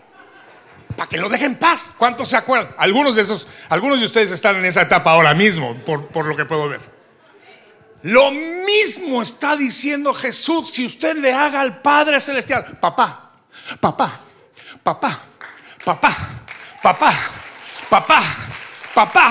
para 0.95 1.09
que 1.09 1.17
lo 1.17 1.31
dejen 1.31 1.53
en 1.53 1.59
paz. 1.59 1.91
¿Cuántos 1.97 2.29
se 2.29 2.37
acuerdan? 2.37 2.75
Algunos 2.77 3.17
de 3.17 3.23
esos, 3.23 3.49
algunos 3.71 4.01
de 4.01 4.07
ustedes 4.07 4.31
están 4.31 4.57
en 4.57 4.67
esa 4.67 4.83
etapa 4.83 5.13
ahora 5.13 5.33
mismo, 5.33 5.75
por, 5.87 6.09
por 6.09 6.27
lo 6.27 6.37
que 6.37 6.45
puedo 6.45 6.69
ver. 6.69 7.00
Lo 8.03 8.31
mismo 8.31 9.21
está 9.21 9.57
diciendo 9.57 10.15
Jesús 10.15 10.71
si 10.71 10.87
usted 10.87 11.17
le 11.17 11.33
haga 11.33 11.61
al 11.61 11.83
Padre 11.83 12.21
Celestial. 12.21 12.79
Papá, 12.81 13.33
papá, 13.79 14.21
papá, 14.83 15.21
papá, 15.85 16.19
papá, 16.83 17.15
papá, 17.91 18.23
papá. 18.95 19.31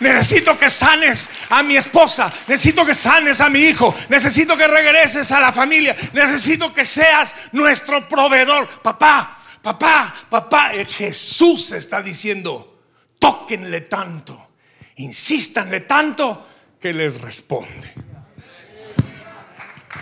Necesito 0.00 0.58
que 0.58 0.70
sanes 0.70 1.28
a 1.50 1.62
mi 1.62 1.76
esposa. 1.76 2.32
Necesito 2.48 2.84
que 2.84 2.94
sanes 2.94 3.40
a 3.40 3.48
mi 3.48 3.60
hijo. 3.60 3.94
Necesito 4.08 4.56
que 4.56 4.66
regreses 4.66 5.30
a 5.30 5.40
la 5.40 5.52
familia. 5.52 5.94
Necesito 6.12 6.72
que 6.72 6.84
seas 6.84 7.34
nuestro 7.52 8.08
proveedor. 8.08 8.66
Papá, 8.80 9.38
papá, 9.62 10.14
papá. 10.28 10.74
Eh, 10.74 10.86
Jesús 10.86 11.72
está 11.72 12.02
diciendo, 12.02 12.80
tóquenle 13.18 13.82
tanto, 13.82 14.48
insístanle 14.96 15.80
tanto 15.80 16.49
que 16.80 16.92
les 16.92 17.20
responde. 17.20 17.92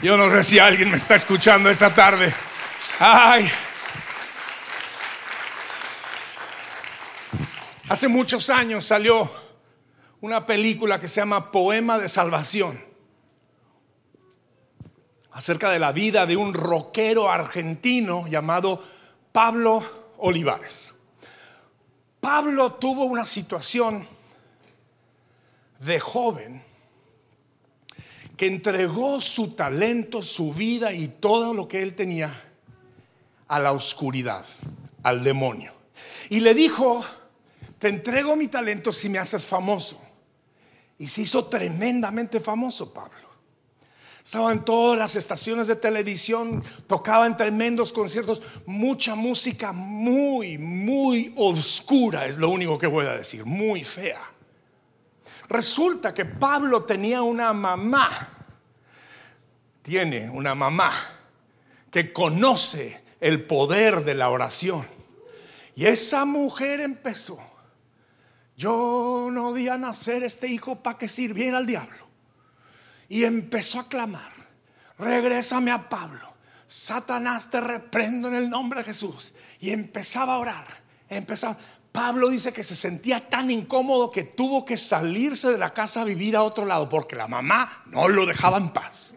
Yo 0.00 0.16
no 0.16 0.30
sé 0.30 0.42
si 0.44 0.58
alguien 0.60 0.90
me 0.90 0.96
está 0.96 1.16
escuchando 1.16 1.68
esta 1.68 1.92
tarde. 1.92 2.32
Ay. 3.00 3.50
Hace 7.88 8.06
muchos 8.06 8.48
años 8.48 8.84
salió 8.84 9.30
una 10.20 10.46
película 10.46 11.00
que 11.00 11.08
se 11.08 11.16
llama 11.16 11.50
Poema 11.50 11.98
de 11.98 12.08
Salvación, 12.08 12.84
acerca 15.32 15.70
de 15.70 15.78
la 15.78 15.92
vida 15.92 16.26
de 16.26 16.36
un 16.36 16.54
rockero 16.54 17.30
argentino 17.30 18.26
llamado 18.28 18.84
Pablo 19.32 20.14
Olivares. 20.18 20.94
Pablo 22.20 22.72
tuvo 22.74 23.04
una 23.04 23.24
situación 23.24 24.06
de 25.80 25.98
joven 26.00 26.67
que 28.38 28.46
entregó 28.46 29.20
su 29.20 29.48
talento, 29.48 30.22
su 30.22 30.54
vida 30.54 30.92
y 30.92 31.08
todo 31.08 31.52
lo 31.52 31.66
que 31.66 31.82
él 31.82 31.94
tenía 31.94 32.32
a 33.48 33.58
la 33.58 33.72
oscuridad, 33.72 34.46
al 35.02 35.24
demonio. 35.24 35.72
Y 36.30 36.38
le 36.38 36.54
dijo, 36.54 37.04
te 37.80 37.88
entrego 37.88 38.36
mi 38.36 38.46
talento 38.46 38.92
si 38.92 39.08
me 39.08 39.18
haces 39.18 39.44
famoso. 39.44 40.00
Y 41.00 41.08
se 41.08 41.22
hizo 41.22 41.46
tremendamente 41.46 42.38
famoso 42.38 42.94
Pablo. 42.94 43.28
Estaba 44.24 44.52
en 44.52 44.64
todas 44.64 44.96
las 44.96 45.16
estaciones 45.16 45.66
de 45.66 45.74
televisión, 45.74 46.62
tocaba 46.86 47.26
en 47.26 47.36
tremendos 47.36 47.92
conciertos, 47.92 48.40
mucha 48.66 49.16
música 49.16 49.72
muy, 49.72 50.58
muy 50.58 51.32
oscura, 51.36 52.26
es 52.26 52.38
lo 52.38 52.50
único 52.50 52.78
que 52.78 52.86
voy 52.86 53.06
a 53.06 53.16
decir, 53.16 53.44
muy 53.44 53.82
fea. 53.82 54.37
Resulta 55.48 56.12
que 56.12 56.24
Pablo 56.24 56.84
tenía 56.84 57.22
una 57.22 57.52
mamá, 57.52 58.28
tiene 59.82 60.28
una 60.28 60.54
mamá 60.54 60.92
que 61.90 62.12
conoce 62.12 63.02
el 63.20 63.44
poder 63.46 64.04
de 64.04 64.14
la 64.14 64.30
oración. 64.30 64.86
Y 65.74 65.86
esa 65.86 66.24
mujer 66.24 66.80
empezó 66.80 67.38
yo 68.58 69.28
no 69.30 69.54
di 69.54 69.68
a 69.68 69.78
nacer 69.78 70.24
este 70.24 70.48
hijo 70.48 70.82
para 70.82 70.98
que 70.98 71.06
sirviera 71.06 71.58
al 71.58 71.66
diablo. 71.66 72.08
Y 73.08 73.22
empezó 73.22 73.78
a 73.78 73.88
clamar, 73.88 74.32
regrésame 74.98 75.70
a 75.70 75.88
Pablo. 75.88 76.34
Satanás 76.66 77.48
te 77.50 77.60
reprendo 77.60 78.26
en 78.26 78.34
el 78.34 78.50
nombre 78.50 78.80
de 78.80 78.86
Jesús. 78.86 79.32
Y 79.60 79.70
empezaba 79.70 80.34
a 80.34 80.38
orar. 80.38 80.66
Empezaba. 81.08 81.56
Pablo 81.98 82.28
dice 82.28 82.52
que 82.52 82.62
se 82.62 82.76
sentía 82.76 83.28
tan 83.28 83.50
incómodo 83.50 84.12
que 84.12 84.22
tuvo 84.22 84.64
que 84.64 84.76
salirse 84.76 85.50
de 85.50 85.58
la 85.58 85.74
casa 85.74 86.02
a 86.02 86.04
vivir 86.04 86.36
a 86.36 86.44
otro 86.44 86.64
lado 86.64 86.88
porque 86.88 87.16
la 87.16 87.26
mamá 87.26 87.82
no 87.86 88.06
lo 88.06 88.24
dejaba 88.24 88.56
en 88.56 88.70
paz. 88.70 89.16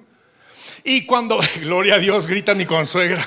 Y 0.84 1.06
cuando, 1.06 1.38
gloria 1.62 1.96
a 1.96 2.00
Dios, 2.00 2.26
grita 2.26 2.56
mi 2.56 2.66
consuegra. 2.66 3.24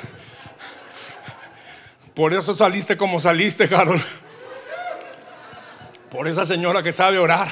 Por 2.15 2.35
eso 2.35 2.53
saliste 2.53 2.97
como 2.97 3.21
saliste, 3.21 3.69
Carol 3.69 4.01
por 6.11 6.29
esa 6.29 6.47
señora 6.47 6.81
que 6.81 6.93
sabe 6.93 7.19
orar. 7.19 7.49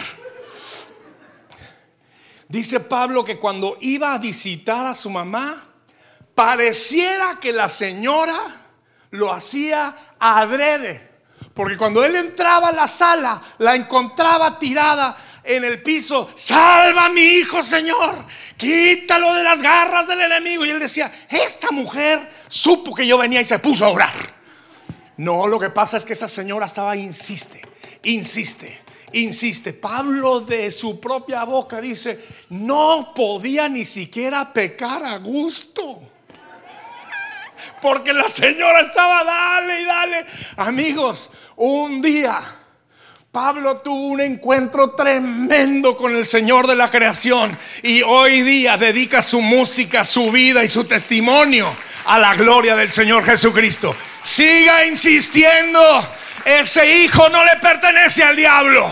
Dice 2.48 2.80
Pablo 2.80 3.24
que 3.24 3.38
cuando 3.38 3.76
iba 3.80 4.12
a 4.12 4.18
visitar 4.18 4.86
a 4.86 4.94
su 4.94 5.08
mamá, 5.08 5.64
pareciera 6.34 7.38
que 7.40 7.52
la 7.52 7.68
señora 7.68 8.38
lo 9.10 9.32
hacía 9.32 9.96
adrede. 10.18 11.11
Porque 11.54 11.76
cuando 11.76 12.04
él 12.04 12.16
entraba 12.16 12.68
a 12.68 12.72
la 12.72 12.88
sala, 12.88 13.42
la 13.58 13.74
encontraba 13.74 14.58
tirada 14.58 15.16
en 15.44 15.64
el 15.64 15.82
piso. 15.82 16.30
Salva 16.34 17.06
a 17.06 17.10
mi 17.10 17.20
hijo, 17.20 17.62
Señor. 17.62 18.24
Quítalo 18.56 19.34
de 19.34 19.42
las 19.42 19.60
garras 19.60 20.06
del 20.06 20.20
enemigo. 20.22 20.64
Y 20.64 20.70
él 20.70 20.80
decía, 20.80 21.12
esta 21.28 21.70
mujer 21.70 22.30
supo 22.48 22.94
que 22.94 23.06
yo 23.06 23.18
venía 23.18 23.40
y 23.40 23.44
se 23.44 23.58
puso 23.58 23.84
a 23.84 23.90
orar. 23.90 24.14
No, 25.18 25.46
lo 25.46 25.58
que 25.58 25.70
pasa 25.70 25.98
es 25.98 26.04
que 26.04 26.14
esa 26.14 26.28
señora 26.28 26.66
estaba, 26.66 26.96
insiste 26.96 27.72
insiste, 28.04 28.78
insiste. 29.12 29.72
Pablo 29.72 30.40
de 30.40 30.70
su 30.70 31.00
propia 31.00 31.44
boca 31.44 31.80
dice, 31.80 32.20
no 32.50 33.12
podía 33.14 33.68
ni 33.68 33.84
siquiera 33.84 34.52
pecar 34.52 35.04
a 35.04 35.18
gusto. 35.18 36.00
Porque 37.80 38.12
la 38.12 38.28
señora 38.28 38.80
estaba, 38.80 39.24
dale 39.24 39.80
y 39.80 39.84
dale. 39.84 40.26
Amigos, 40.56 41.30
un 41.56 42.00
día 42.00 42.40
Pablo 43.30 43.78
tuvo 43.78 44.08
un 44.08 44.20
encuentro 44.20 44.90
tremendo 44.90 45.96
con 45.96 46.14
el 46.14 46.26
Señor 46.26 46.66
de 46.66 46.76
la 46.76 46.90
creación 46.90 47.56
y 47.82 48.02
hoy 48.02 48.42
día 48.42 48.76
dedica 48.76 49.22
su 49.22 49.40
música, 49.40 50.04
su 50.04 50.30
vida 50.30 50.62
y 50.62 50.68
su 50.68 50.84
testimonio 50.84 51.74
a 52.04 52.18
la 52.18 52.34
gloria 52.34 52.76
del 52.76 52.92
Señor 52.92 53.24
Jesucristo. 53.24 53.96
Siga 54.22 54.84
insistiendo 54.84 55.80
ese 56.44 57.04
hijo 57.04 57.28
no 57.28 57.44
le 57.44 57.56
pertenece 57.56 58.22
al 58.22 58.36
diablo. 58.36 58.90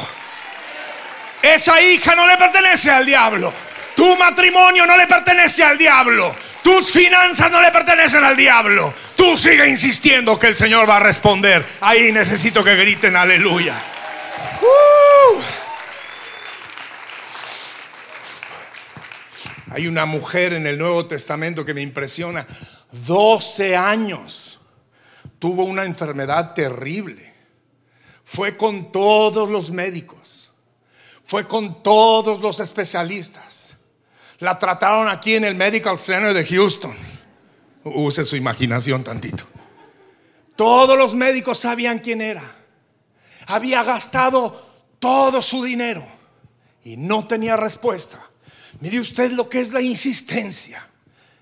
Esa 1.42 1.80
hija 1.82 2.14
no 2.14 2.26
le 2.26 2.36
pertenece 2.36 2.90
al 2.90 3.04
diablo. 3.04 3.52
Tu 3.94 4.16
matrimonio 4.16 4.86
no 4.86 4.96
le 4.96 5.06
pertenece 5.06 5.64
al 5.64 5.76
diablo. 5.76 6.34
Tus 6.62 6.92
finanzas 6.92 7.50
no 7.50 7.60
le 7.60 7.70
pertenecen 7.70 8.24
al 8.24 8.36
diablo. 8.36 8.92
Tú 9.16 9.36
sigue 9.36 9.68
insistiendo 9.68 10.38
que 10.38 10.48
el 10.48 10.56
Señor 10.56 10.88
va 10.88 10.98
a 10.98 11.00
responder. 11.00 11.64
Ahí 11.80 12.12
necesito 12.12 12.62
que 12.62 12.76
griten 12.76 13.16
aleluya. 13.16 13.82
Uh. 14.62 15.40
Hay 19.72 19.86
una 19.86 20.04
mujer 20.04 20.52
en 20.52 20.66
el 20.66 20.78
Nuevo 20.78 21.06
Testamento 21.06 21.64
que 21.64 21.74
me 21.74 21.80
impresiona. 21.80 22.46
12 22.92 23.76
años. 23.76 24.58
Tuvo 25.38 25.64
una 25.64 25.84
enfermedad 25.84 26.52
terrible 26.52 27.30
fue 28.32 28.56
con 28.56 28.92
todos 28.92 29.48
los 29.50 29.72
médicos, 29.72 30.52
fue 31.24 31.48
con 31.48 31.82
todos 31.82 32.40
los 32.40 32.60
especialistas. 32.60 33.49
La 34.40 34.58
trataron 34.58 35.08
aquí 35.08 35.34
en 35.34 35.44
el 35.44 35.54
Medical 35.54 35.98
Center 35.98 36.32
de 36.32 36.44
Houston. 36.44 36.96
Use 37.84 38.24
su 38.24 38.36
imaginación 38.36 39.04
tantito. 39.04 39.44
Todos 40.56 40.96
los 40.96 41.14
médicos 41.14 41.58
sabían 41.58 41.98
quién 41.98 42.20
era. 42.20 42.56
Había 43.46 43.82
gastado 43.82 44.66
todo 44.98 45.42
su 45.42 45.62
dinero 45.62 46.06
y 46.84 46.96
no 46.96 47.26
tenía 47.26 47.56
respuesta. 47.56 48.30
Mire 48.80 49.00
usted 49.00 49.30
lo 49.32 49.48
que 49.48 49.60
es 49.60 49.72
la 49.72 49.80
insistencia. 49.82 50.86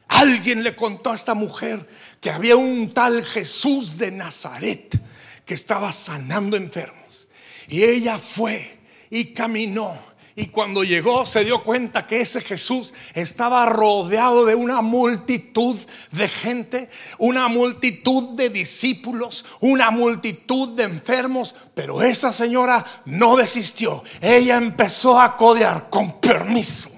Alguien 0.09 0.63
le 0.63 0.75
contó 0.75 1.13
a 1.13 1.15
esta 1.15 1.35
mujer 1.35 1.89
que 2.21 2.31
había 2.31 2.57
un 2.57 2.93
tal 2.93 3.25
Jesús 3.25 3.97
de 3.99 4.11
Nazaret 4.11 5.01
que 5.45 5.55
estaba 5.55 5.93
sanando 5.93 6.57
enfermos. 6.57 7.29
Y 7.69 7.85
ella 7.85 8.19
fue 8.19 8.79
y 9.11 9.35
caminó. 9.35 9.97
Y 10.39 10.47
cuando 10.47 10.85
llegó 10.85 11.27
se 11.27 11.45
dio 11.45 11.65
cuenta 11.65 12.07
que 12.07 12.21
ese 12.21 12.41
Jesús 12.41 12.95
estaba 13.13 13.67
rodeado 13.67 14.47
de 14.47 14.55
una 14.55 14.83
multitud 14.83 15.77
de 16.13 16.29
gente, 16.29 16.89
una 17.19 17.49
multitud 17.49 18.37
de 18.37 18.49
discípulos, 18.49 19.45
una 19.59 19.91
multitud 19.91 20.77
de 20.77 20.85
enfermos. 20.85 21.57
Pero 21.75 22.03
esa 22.03 22.33
señora 22.33 22.85
no 23.05 23.35
desistió. 23.35 24.05
Ella 24.21 24.59
empezó 24.59 25.21
a 25.21 25.37
codear 25.37 25.91
con 25.91 26.21
permiso, 26.21 26.89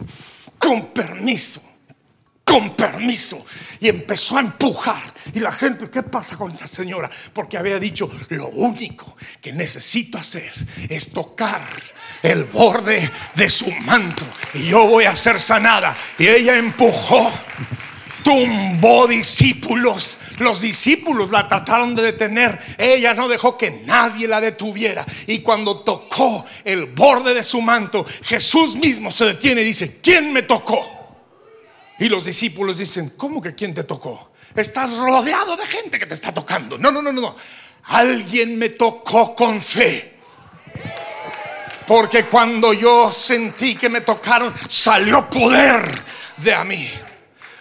con 0.58 0.88
permiso 0.88 1.62
con 2.50 2.70
permiso. 2.74 3.46
Y 3.78 3.88
empezó 3.88 4.36
a 4.36 4.40
empujar. 4.40 5.02
Y 5.32 5.38
la 5.38 5.52
gente, 5.52 5.88
¿qué 5.88 6.02
pasa 6.02 6.36
con 6.36 6.50
esa 6.50 6.66
señora? 6.66 7.08
Porque 7.32 7.56
había 7.56 7.78
dicho, 7.78 8.10
lo 8.30 8.48
único 8.48 9.16
que 9.40 9.52
necesito 9.52 10.18
hacer 10.18 10.52
es 10.88 11.12
tocar 11.12 11.62
el 12.22 12.44
borde 12.44 13.08
de 13.36 13.48
su 13.48 13.70
manto. 13.70 14.24
Y 14.54 14.66
yo 14.66 14.86
voy 14.86 15.04
a 15.04 15.14
ser 15.14 15.40
sanada. 15.40 15.96
Y 16.18 16.26
ella 16.26 16.58
empujó, 16.58 17.32
tumbó 18.24 19.06
discípulos. 19.06 20.18
Los 20.38 20.60
discípulos 20.60 21.30
la 21.30 21.48
trataron 21.48 21.94
de 21.94 22.02
detener. 22.02 22.58
Ella 22.76 23.14
no 23.14 23.28
dejó 23.28 23.56
que 23.56 23.70
nadie 23.86 24.26
la 24.26 24.40
detuviera. 24.40 25.06
Y 25.28 25.38
cuando 25.38 25.76
tocó 25.76 26.44
el 26.64 26.86
borde 26.86 27.32
de 27.32 27.44
su 27.44 27.62
manto, 27.62 28.04
Jesús 28.24 28.74
mismo 28.74 29.12
se 29.12 29.24
detiene 29.24 29.62
y 29.62 29.66
dice, 29.66 30.00
¿quién 30.02 30.32
me 30.32 30.42
tocó? 30.42 30.99
Y 32.00 32.08
los 32.08 32.24
discípulos 32.24 32.78
dicen, 32.78 33.10
¿cómo 33.10 33.42
que 33.42 33.54
quién 33.54 33.74
te 33.74 33.84
tocó? 33.84 34.32
Estás 34.56 34.96
rodeado 34.96 35.54
de 35.54 35.66
gente 35.66 35.98
que 35.98 36.06
te 36.06 36.14
está 36.14 36.32
tocando. 36.32 36.78
No, 36.78 36.90
no, 36.90 37.02
no, 37.02 37.12
no. 37.12 37.36
Alguien 37.84 38.58
me 38.58 38.70
tocó 38.70 39.36
con 39.36 39.60
fe. 39.60 40.14
Porque 41.86 42.24
cuando 42.24 42.72
yo 42.72 43.12
sentí 43.12 43.76
que 43.76 43.90
me 43.90 44.00
tocaron, 44.00 44.54
salió 44.68 45.28
poder 45.28 46.02
de 46.38 46.54
a 46.54 46.64
mí. 46.64 46.90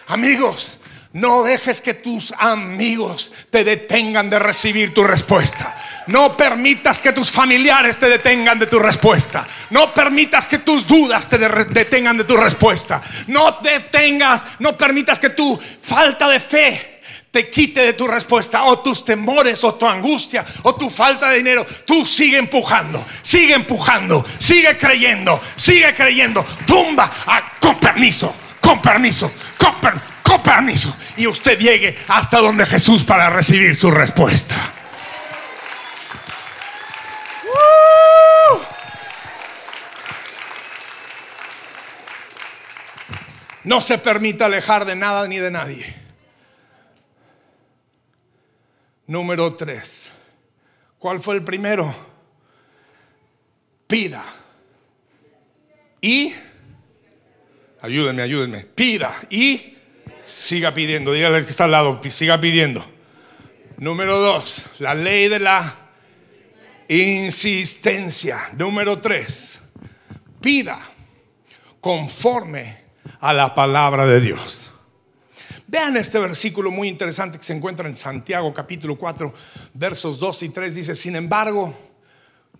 Amigos, 0.06 0.78
No 1.12 1.42
dejes 1.42 1.80
que 1.80 1.94
tus 1.94 2.32
amigos 2.38 3.32
te 3.50 3.64
detengan 3.64 4.30
de 4.30 4.38
recibir 4.38 4.94
tu 4.94 5.02
respuesta. 5.02 5.76
No 6.06 6.36
permitas 6.36 7.00
que 7.00 7.12
tus 7.12 7.32
familiares 7.32 7.98
te 7.98 8.08
detengan 8.08 8.60
de 8.60 8.68
tu 8.68 8.78
respuesta. 8.78 9.44
No 9.70 9.92
permitas 9.92 10.46
que 10.46 10.58
tus 10.58 10.86
dudas 10.86 11.28
te 11.28 11.36
detengan 11.38 12.16
de 12.16 12.22
tu 12.22 12.36
respuesta. 12.36 13.02
No 13.26 13.58
detengas, 13.60 14.42
no 14.60 14.78
permitas 14.78 15.18
que 15.18 15.30
tu 15.30 15.58
falta 15.82 16.28
de 16.28 16.38
fe 16.38 17.00
te 17.32 17.48
quite 17.50 17.80
de 17.80 17.92
tu 17.92 18.06
respuesta 18.06 18.64
o 18.64 18.78
tus 18.78 19.04
temores 19.04 19.62
o 19.64 19.74
tu 19.74 19.88
angustia 19.88 20.44
o 20.62 20.76
tu 20.76 20.88
falta 20.88 21.30
de 21.30 21.38
dinero. 21.38 21.66
Tú 21.84 22.04
sigue 22.04 22.38
empujando, 22.38 23.04
sigue 23.22 23.54
empujando, 23.54 24.24
sigue 24.38 24.78
creyendo, 24.78 25.40
sigue 25.56 25.92
creyendo. 25.92 26.46
Tumba 26.64 27.10
ah, 27.26 27.52
con 27.58 27.80
permiso, 27.80 28.32
con 28.60 28.80
permiso, 28.80 29.32
con 29.58 29.74
permiso 29.80 30.19
con 30.30 30.42
permiso, 30.44 30.96
y 31.16 31.26
usted 31.26 31.58
llegue 31.58 31.96
hasta 32.06 32.38
donde 32.38 32.64
Jesús 32.64 33.02
para 33.04 33.28
recibir 33.30 33.74
su 33.74 33.90
respuesta. 33.90 34.74
No 43.64 43.80
se 43.80 43.98
permita 43.98 44.46
alejar 44.46 44.84
de 44.84 44.94
nada 44.94 45.26
ni 45.26 45.38
de 45.38 45.50
nadie. 45.50 45.94
Número 49.08 49.54
tres. 49.56 50.12
¿Cuál 50.98 51.18
fue 51.18 51.34
el 51.34 51.42
primero? 51.42 51.92
Pida. 53.88 54.24
Y, 56.00 56.32
ayúdenme, 57.80 58.22
ayúdenme. 58.22 58.64
Pida 58.64 59.14
y 59.28 59.79
Siga 60.30 60.72
pidiendo, 60.72 61.12
dígale 61.12 61.38
al 61.38 61.44
que 61.44 61.50
está 61.50 61.64
al 61.64 61.72
lado, 61.72 62.00
siga 62.08 62.40
pidiendo. 62.40 62.86
Número 63.78 64.20
dos, 64.20 64.64
la 64.78 64.94
ley 64.94 65.26
de 65.26 65.40
la 65.40 65.76
insistencia. 66.88 68.38
Número 68.56 69.00
tres, 69.00 69.60
pida 70.40 70.78
conforme 71.80 72.76
a 73.18 73.32
la 73.32 73.56
palabra 73.56 74.06
de 74.06 74.20
Dios. 74.20 74.70
Vean 75.66 75.96
este 75.96 76.20
versículo 76.20 76.70
muy 76.70 76.86
interesante 76.86 77.36
que 77.36 77.44
se 77.44 77.52
encuentra 77.52 77.88
en 77.88 77.96
Santiago 77.96 78.54
capítulo 78.54 78.96
4, 78.96 79.34
versos 79.74 80.20
2 80.20 80.44
y 80.44 80.48
3. 80.50 80.74
Dice, 80.76 80.94
sin 80.94 81.16
embargo, 81.16 81.76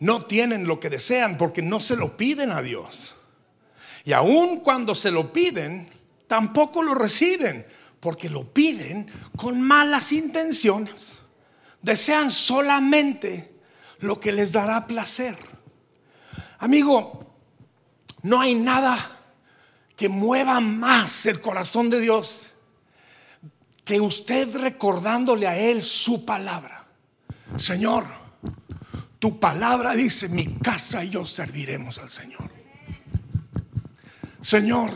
no 0.01 0.25
tienen 0.25 0.67
lo 0.67 0.81
que 0.81 0.91
desean 0.91 1.39
porque 1.39 1.63
no 1.63 1.79
se 1.79 1.95
lo 1.95 2.17
piden 2.17 2.51
a 2.51 2.63
Dios. 2.63 3.15
Y 4.05 4.13
aun 4.13 4.59
cuando 4.59 4.97
se 4.97 5.13
lo 5.13 5.33
piden, 5.33 6.00
tampoco 6.31 6.85
lo 6.85 6.95
reciben 6.95 7.67
porque 7.99 8.31
lo 8.31 8.55
piden 8.55 9.11
con 9.37 9.61
malas 9.61 10.13
intenciones. 10.13 11.19
Desean 11.83 12.31
solamente 12.31 13.53
lo 13.99 14.21
que 14.21 14.31
les 14.31 14.53
dará 14.53 14.87
placer. 14.87 15.37
Amigo, 16.61 17.35
no 18.23 18.41
hay 18.41 18.55
nada 18.55 19.19
que 19.97 20.09
mueva 20.09 20.61
más 20.61 21.27
el 21.27 21.41
corazón 21.41 21.91
de 21.91 22.01
Dios 22.01 22.53
que 23.85 24.01
usted 24.01 24.55
recordándole 24.55 25.49
a 25.49 25.59
Él 25.59 25.83
su 25.83 26.25
palabra. 26.25 26.87
Señor, 27.57 28.05
tu 29.19 29.41
palabra 29.41 29.95
dice, 29.95 30.29
mi 30.29 30.47
casa 30.59 31.03
y 31.03 31.11
yo 31.11 31.27
serviremos 31.27 31.99
al 31.99 32.09
Señor. 32.09 32.49
Señor, 34.41 34.93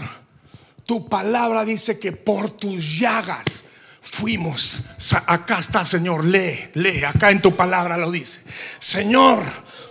tu 0.87 1.09
palabra 1.09 1.65
dice 1.65 1.99
que 1.99 2.13
por 2.13 2.51
tus 2.51 2.99
llagas 2.99 3.65
fuimos. 4.01 4.85
Acá 5.27 5.59
está, 5.59 5.85
Señor, 5.85 6.25
lee, 6.25 6.71
lee, 6.75 7.05
acá 7.05 7.31
en 7.31 7.41
tu 7.41 7.57
palabra 7.57 7.97
lo 7.97 8.11
dice. 8.11 8.41
Señor, 8.79 9.43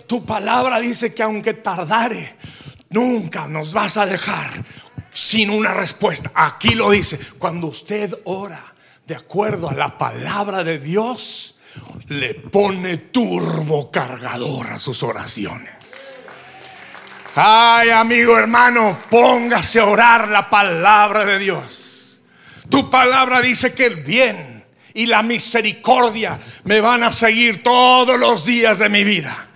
tu 0.06 0.24
palabra 0.24 0.78
dice 0.78 1.12
que 1.12 1.22
aunque 1.22 1.54
tardare, 1.54 2.36
nunca 2.90 3.48
nos 3.48 3.72
vas 3.72 3.96
a 3.96 4.06
dejar 4.06 4.64
sin 5.12 5.50
una 5.50 5.74
respuesta. 5.74 6.30
Aquí 6.34 6.74
lo 6.74 6.90
dice, 6.90 7.18
cuando 7.38 7.68
usted 7.68 8.14
ora 8.24 8.74
de 9.06 9.14
acuerdo 9.14 9.68
a 9.68 9.74
la 9.74 9.98
palabra 9.98 10.64
de 10.64 10.78
Dios, 10.78 11.56
le 12.08 12.34
pone 12.34 12.96
turbo 12.98 13.90
cargador 13.90 14.70
a 14.72 14.78
sus 14.78 15.02
oraciones. 15.02 15.83
Ay, 17.36 17.90
amigo 17.90 18.38
hermano, 18.38 18.96
póngase 19.10 19.80
a 19.80 19.86
orar 19.86 20.28
la 20.28 20.48
palabra 20.48 21.24
de 21.24 21.40
Dios. 21.40 22.20
Tu 22.68 22.88
palabra 22.88 23.40
dice 23.40 23.74
que 23.74 23.86
el 23.86 23.96
bien 24.04 24.64
y 24.94 25.06
la 25.06 25.22
misericordia 25.22 26.38
me 26.62 26.80
van 26.80 27.02
a 27.02 27.12
seguir 27.12 27.62
todos 27.62 28.18
los 28.20 28.44
días 28.44 28.78
de 28.78 28.88
mi 28.88 29.02
vida. 29.02 29.48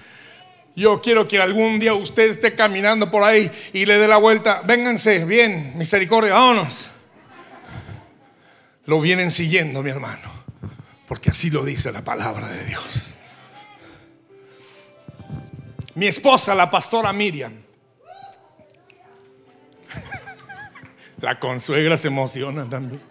Yo 0.75 1.01
quiero 1.01 1.29
que 1.29 1.41
algún 1.41 1.79
día 1.79 1.95
usted 1.95 2.31
esté 2.31 2.57
caminando 2.57 3.11
por 3.11 3.23
ahí 3.23 3.51
y 3.73 3.87
le 3.87 3.99
dé 3.99 4.09
la 4.09 4.17
vuelta. 4.17 4.62
Vénganse, 4.64 5.25
bien, 5.25 5.77
misericordia, 5.77 6.35
vámonos. 6.35 6.91
Lo 8.87 9.01
vienen 9.01 9.31
siguiendo, 9.31 9.83
mi 9.85 9.91
hermano, 9.91 10.31
porque 11.07 11.31
así 11.31 11.51
lo 11.51 11.64
dice 11.64 11.93
la 11.93 12.03
palabra 12.03 12.49
de 12.49 12.64
Dios. 12.64 13.14
Mi 15.95 16.07
esposa, 16.07 16.55
la 16.55 16.71
pastora 16.71 17.12
Miriam, 17.12 17.67
La 21.20 21.40
consuegra 21.40 21.96
se 21.96 22.09
emociona 22.09 22.68
también. 22.68 23.02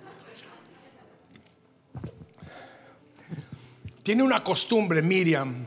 Tiene 4.02 4.24
una 4.24 4.44
costumbre 4.44 5.02
Miriam 5.02 5.66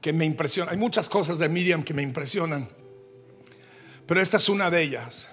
que 0.00 0.12
me 0.12 0.24
impresiona. 0.24 0.72
Hay 0.72 0.76
muchas 0.76 1.08
cosas 1.08 1.38
de 1.38 1.48
Miriam 1.48 1.84
que 1.84 1.94
me 1.94 2.02
impresionan, 2.02 2.68
pero 4.06 4.20
esta 4.20 4.38
es 4.38 4.48
una 4.48 4.68
de 4.70 4.82
ellas. 4.82 5.28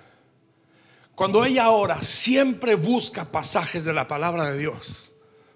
Cuando 1.16 1.44
ella 1.44 1.72
ora, 1.72 2.04
siempre 2.04 2.76
busca 2.76 3.32
pasajes 3.32 3.84
de 3.84 3.94
la 3.94 4.08
palabra 4.08 4.52
de 4.52 4.60
Dios 4.60 5.12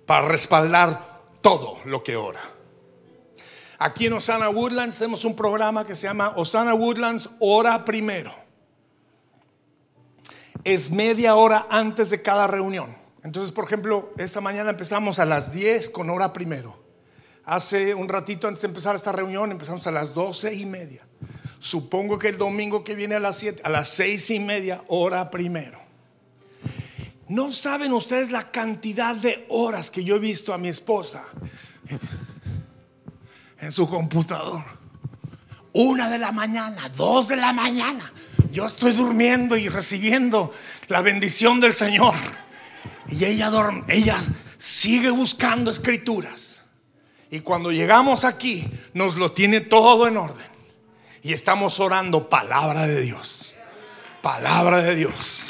para 0.07 0.27
respaldar 0.27 1.21
todo 1.41 1.79
lo 1.85 2.03
que 2.03 2.15
ora. 2.15 2.41
Aquí 3.77 4.07
en 4.07 4.13
Osana 4.13 4.49
Woodlands 4.49 4.97
tenemos 4.97 5.25
un 5.25 5.35
programa 5.35 5.85
que 5.85 5.93
se 5.93 6.07
llama 6.07 6.33
Osana 6.35 6.73
Woodlands 6.73 7.29
Ora 7.39 7.85
Primero 7.85 8.44
es 10.65 10.89
media 10.89 11.35
hora 11.35 11.67
antes 11.69 12.09
de 12.09 12.21
cada 12.21 12.47
reunión. 12.47 12.97
Entonces, 13.23 13.51
por 13.51 13.63
ejemplo, 13.65 14.11
esta 14.17 14.41
mañana 14.41 14.71
empezamos 14.71 15.19
a 15.19 15.25
las 15.25 15.53
10 15.53 15.89
con 15.91 16.09
hora 16.09 16.33
primero. 16.33 16.83
Hace 17.45 17.93
un 17.93 18.09
ratito 18.09 18.47
antes 18.47 18.63
de 18.63 18.67
empezar 18.67 18.95
esta 18.95 19.11
reunión 19.11 19.51
empezamos 19.51 19.85
a 19.85 19.91
las 19.91 20.13
12 20.13 20.53
y 20.55 20.65
media. 20.65 21.07
Supongo 21.59 22.17
que 22.17 22.29
el 22.29 22.37
domingo 22.37 22.83
que 22.83 22.95
viene 22.95 23.15
a 23.15 23.19
las 23.19 23.37
7, 23.37 23.61
a 23.63 23.69
las 23.69 23.89
6 23.89 24.31
y 24.31 24.39
media, 24.39 24.83
hora 24.87 25.29
primero. 25.29 25.79
No 27.27 27.51
saben 27.51 27.93
ustedes 27.93 28.31
la 28.31 28.51
cantidad 28.51 29.15
de 29.15 29.45
horas 29.49 29.89
que 29.91 30.03
yo 30.03 30.15
he 30.15 30.19
visto 30.19 30.53
a 30.53 30.57
mi 30.57 30.67
esposa 30.67 31.25
en 33.59 33.71
su 33.71 33.87
computador. 33.87 34.63
Una 35.75 36.09
de 36.09 36.17
la 36.17 36.31
mañana, 36.31 36.89
dos 36.95 37.27
de 37.27 37.35
la 37.35 37.51
mañana, 37.51 38.09
yo 38.49 38.65
estoy 38.65 38.93
durmiendo 38.93 39.57
y 39.57 39.67
recibiendo 39.67 40.53
la 40.87 41.01
bendición 41.01 41.59
del 41.59 41.73
Señor. 41.73 42.15
Y 43.09 43.25
ella, 43.25 43.51
ella 43.89 44.17
sigue 44.57 45.09
buscando 45.09 45.69
escrituras. 45.69 46.61
Y 47.29 47.41
cuando 47.41 47.73
llegamos 47.73 48.23
aquí, 48.23 48.65
nos 48.93 49.17
lo 49.17 49.33
tiene 49.33 49.59
todo 49.59 50.07
en 50.07 50.15
orden. 50.15 50.47
Y 51.21 51.33
estamos 51.33 51.81
orando 51.81 52.29
palabra 52.29 52.87
de 52.87 53.01
Dios. 53.01 53.53
Palabra 54.21 54.81
de 54.81 54.95
Dios. 54.95 55.49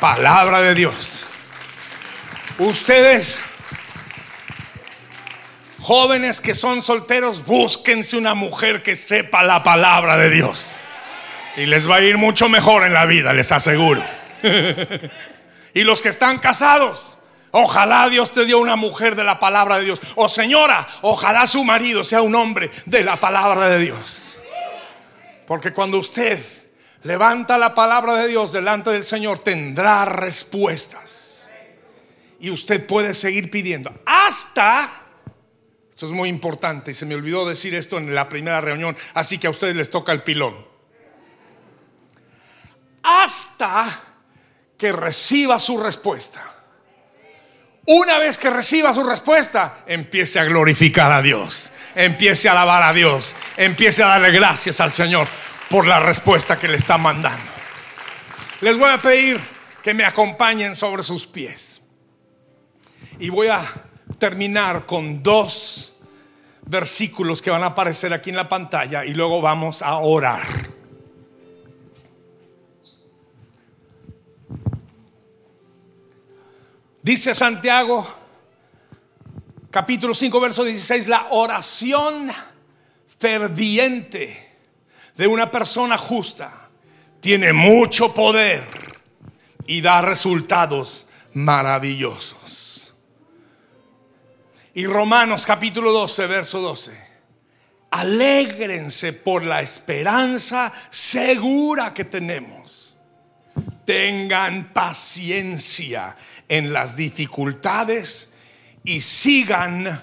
Palabra 0.00 0.62
de 0.62 0.74
Dios. 0.74 1.24
Ustedes, 2.58 3.42
jóvenes 5.82 6.40
que 6.40 6.54
son 6.54 6.80
solteros, 6.80 7.44
búsquense 7.44 8.16
una 8.16 8.34
mujer 8.34 8.82
que 8.82 8.94
sepa 8.94 9.42
la 9.42 9.62
palabra 9.64 10.16
de 10.16 10.30
Dios. 10.30 10.80
Y 11.56 11.66
les 11.66 11.90
va 11.90 11.96
a 11.96 12.00
ir 12.00 12.16
mucho 12.16 12.48
mejor 12.48 12.84
en 12.84 12.94
la 12.94 13.04
vida, 13.04 13.32
les 13.32 13.50
aseguro. 13.50 14.02
y 15.74 15.82
los 15.82 16.00
que 16.00 16.08
están 16.08 16.38
casados, 16.38 17.18
ojalá 17.50 18.08
Dios 18.08 18.30
te 18.30 18.44
dio 18.44 18.60
una 18.60 18.76
mujer 18.76 19.16
de 19.16 19.24
la 19.24 19.40
palabra 19.40 19.78
de 19.78 19.84
Dios. 19.84 20.00
O 20.14 20.28
señora, 20.28 20.86
ojalá 21.02 21.46
su 21.48 21.64
marido 21.64 22.04
sea 22.04 22.22
un 22.22 22.34
hombre 22.36 22.70
de 22.86 23.02
la 23.02 23.18
palabra 23.18 23.68
de 23.68 23.78
Dios. 23.80 24.38
Porque 25.48 25.72
cuando 25.72 25.98
usted 25.98 26.38
levanta 27.02 27.58
la 27.58 27.74
palabra 27.74 28.14
de 28.14 28.28
Dios 28.28 28.52
delante 28.52 28.90
del 28.90 29.04
Señor, 29.04 29.40
tendrá 29.40 30.04
respuestas. 30.04 31.50
Y 32.38 32.50
usted 32.50 32.86
puede 32.86 33.14
seguir 33.14 33.50
pidiendo 33.50 33.92
hasta... 34.06 35.01
Es 36.06 36.12
muy 36.12 36.28
importante 36.28 36.90
y 36.90 36.94
se 36.94 37.06
me 37.06 37.14
olvidó 37.14 37.46
decir 37.46 37.74
esto 37.74 37.98
en 37.98 38.14
la 38.14 38.28
primera 38.28 38.60
reunión, 38.60 38.96
así 39.14 39.38
que 39.38 39.46
a 39.46 39.50
ustedes 39.50 39.76
les 39.76 39.90
toca 39.90 40.12
el 40.12 40.22
pilón 40.22 40.72
hasta 43.02 44.00
que 44.78 44.92
reciba 44.92 45.58
su 45.58 45.78
respuesta. 45.78 46.48
una 47.84 48.16
vez 48.18 48.38
que 48.38 48.48
reciba 48.48 48.94
su 48.94 49.02
respuesta, 49.02 49.82
empiece 49.86 50.38
a 50.38 50.44
glorificar 50.44 51.10
a 51.10 51.20
Dios, 51.20 51.72
empiece 51.96 52.48
a 52.48 52.52
alabar 52.52 52.84
a 52.84 52.92
Dios, 52.92 53.34
empiece 53.56 54.04
a 54.04 54.06
darle 54.06 54.30
gracias 54.30 54.80
al 54.80 54.92
Señor 54.92 55.26
por 55.68 55.84
la 55.88 55.98
respuesta 55.98 56.56
que 56.56 56.68
le 56.68 56.76
está 56.76 56.96
mandando. 56.96 57.42
Les 58.60 58.78
voy 58.78 58.88
a 58.88 58.98
pedir 58.98 59.40
que 59.82 59.94
me 59.94 60.04
acompañen 60.04 60.76
sobre 60.76 61.02
sus 61.02 61.26
pies. 61.26 61.80
Y 63.18 63.30
voy 63.30 63.48
a 63.48 63.64
terminar 64.20 64.86
con 64.86 65.20
dos 65.20 65.91
versículos 66.66 67.42
que 67.42 67.50
van 67.50 67.62
a 67.62 67.66
aparecer 67.66 68.12
aquí 68.12 68.30
en 68.30 68.36
la 68.36 68.48
pantalla 68.48 69.04
y 69.04 69.14
luego 69.14 69.40
vamos 69.40 69.82
a 69.82 69.96
orar. 69.96 70.42
Dice 77.02 77.34
Santiago, 77.34 78.06
capítulo 79.70 80.14
5, 80.14 80.40
verso 80.40 80.62
16, 80.62 81.08
la 81.08 81.26
oración 81.30 82.30
ferviente 83.18 84.56
de 85.16 85.26
una 85.26 85.50
persona 85.50 85.98
justa 85.98 86.68
tiene 87.20 87.52
mucho 87.52 88.14
poder 88.14 88.64
y 89.66 89.80
da 89.80 90.00
resultados 90.00 91.06
maravillosos. 91.34 92.41
Y 94.74 94.86
Romanos 94.86 95.44
capítulo 95.44 95.92
12, 95.92 96.26
verso 96.26 96.60
12. 96.60 97.12
Alégrense 97.90 99.12
por 99.12 99.44
la 99.44 99.60
esperanza 99.60 100.72
segura 100.88 101.92
que 101.92 102.04
tenemos. 102.04 102.96
Tengan 103.84 104.72
paciencia 104.72 106.16
en 106.48 106.72
las 106.72 106.96
dificultades 106.96 108.32
y 108.82 109.00
sigan, 109.02 110.02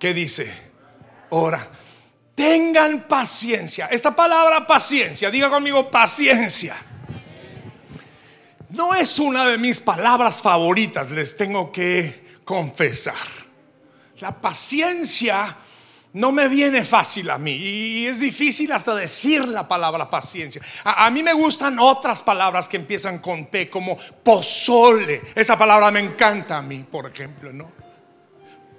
¿qué 0.00 0.12
dice? 0.12 0.52
Ora. 1.30 1.70
Tengan 2.34 3.06
paciencia. 3.06 3.86
Esta 3.86 4.16
palabra 4.16 4.66
paciencia, 4.66 5.30
diga 5.30 5.50
conmigo 5.50 5.88
paciencia. 5.88 6.74
No 8.70 8.94
es 8.94 9.18
una 9.20 9.46
de 9.46 9.58
mis 9.58 9.78
palabras 9.78 10.40
favoritas, 10.40 11.10
les 11.10 11.36
tengo 11.36 11.70
que 11.70 12.40
confesar. 12.44 13.41
La 14.22 14.40
paciencia 14.40 15.56
no 16.12 16.30
me 16.30 16.46
viene 16.46 16.84
fácil 16.84 17.28
a 17.28 17.38
mí 17.38 17.54
y 17.54 18.06
es 18.06 18.20
difícil 18.20 18.70
hasta 18.70 18.94
decir 18.94 19.48
la 19.48 19.66
palabra 19.66 20.08
paciencia. 20.08 20.62
A, 20.84 21.10
mí 21.10 21.24
me 21.24 21.32
gustan 21.32 21.80
otras 21.80 22.22
palabras 22.22 22.68
que 22.68 22.76
empiezan 22.76 23.18
con 23.18 23.46
P, 23.46 23.68
como 23.68 23.98
pozole. 24.22 25.22
Esa 25.34 25.58
palabra 25.58 25.90
me 25.90 25.98
encanta 25.98 26.58
a 26.58 26.62
mí, 26.62 26.86
por 26.88 27.10
ejemplo, 27.10 27.52
¿no? 27.52 27.72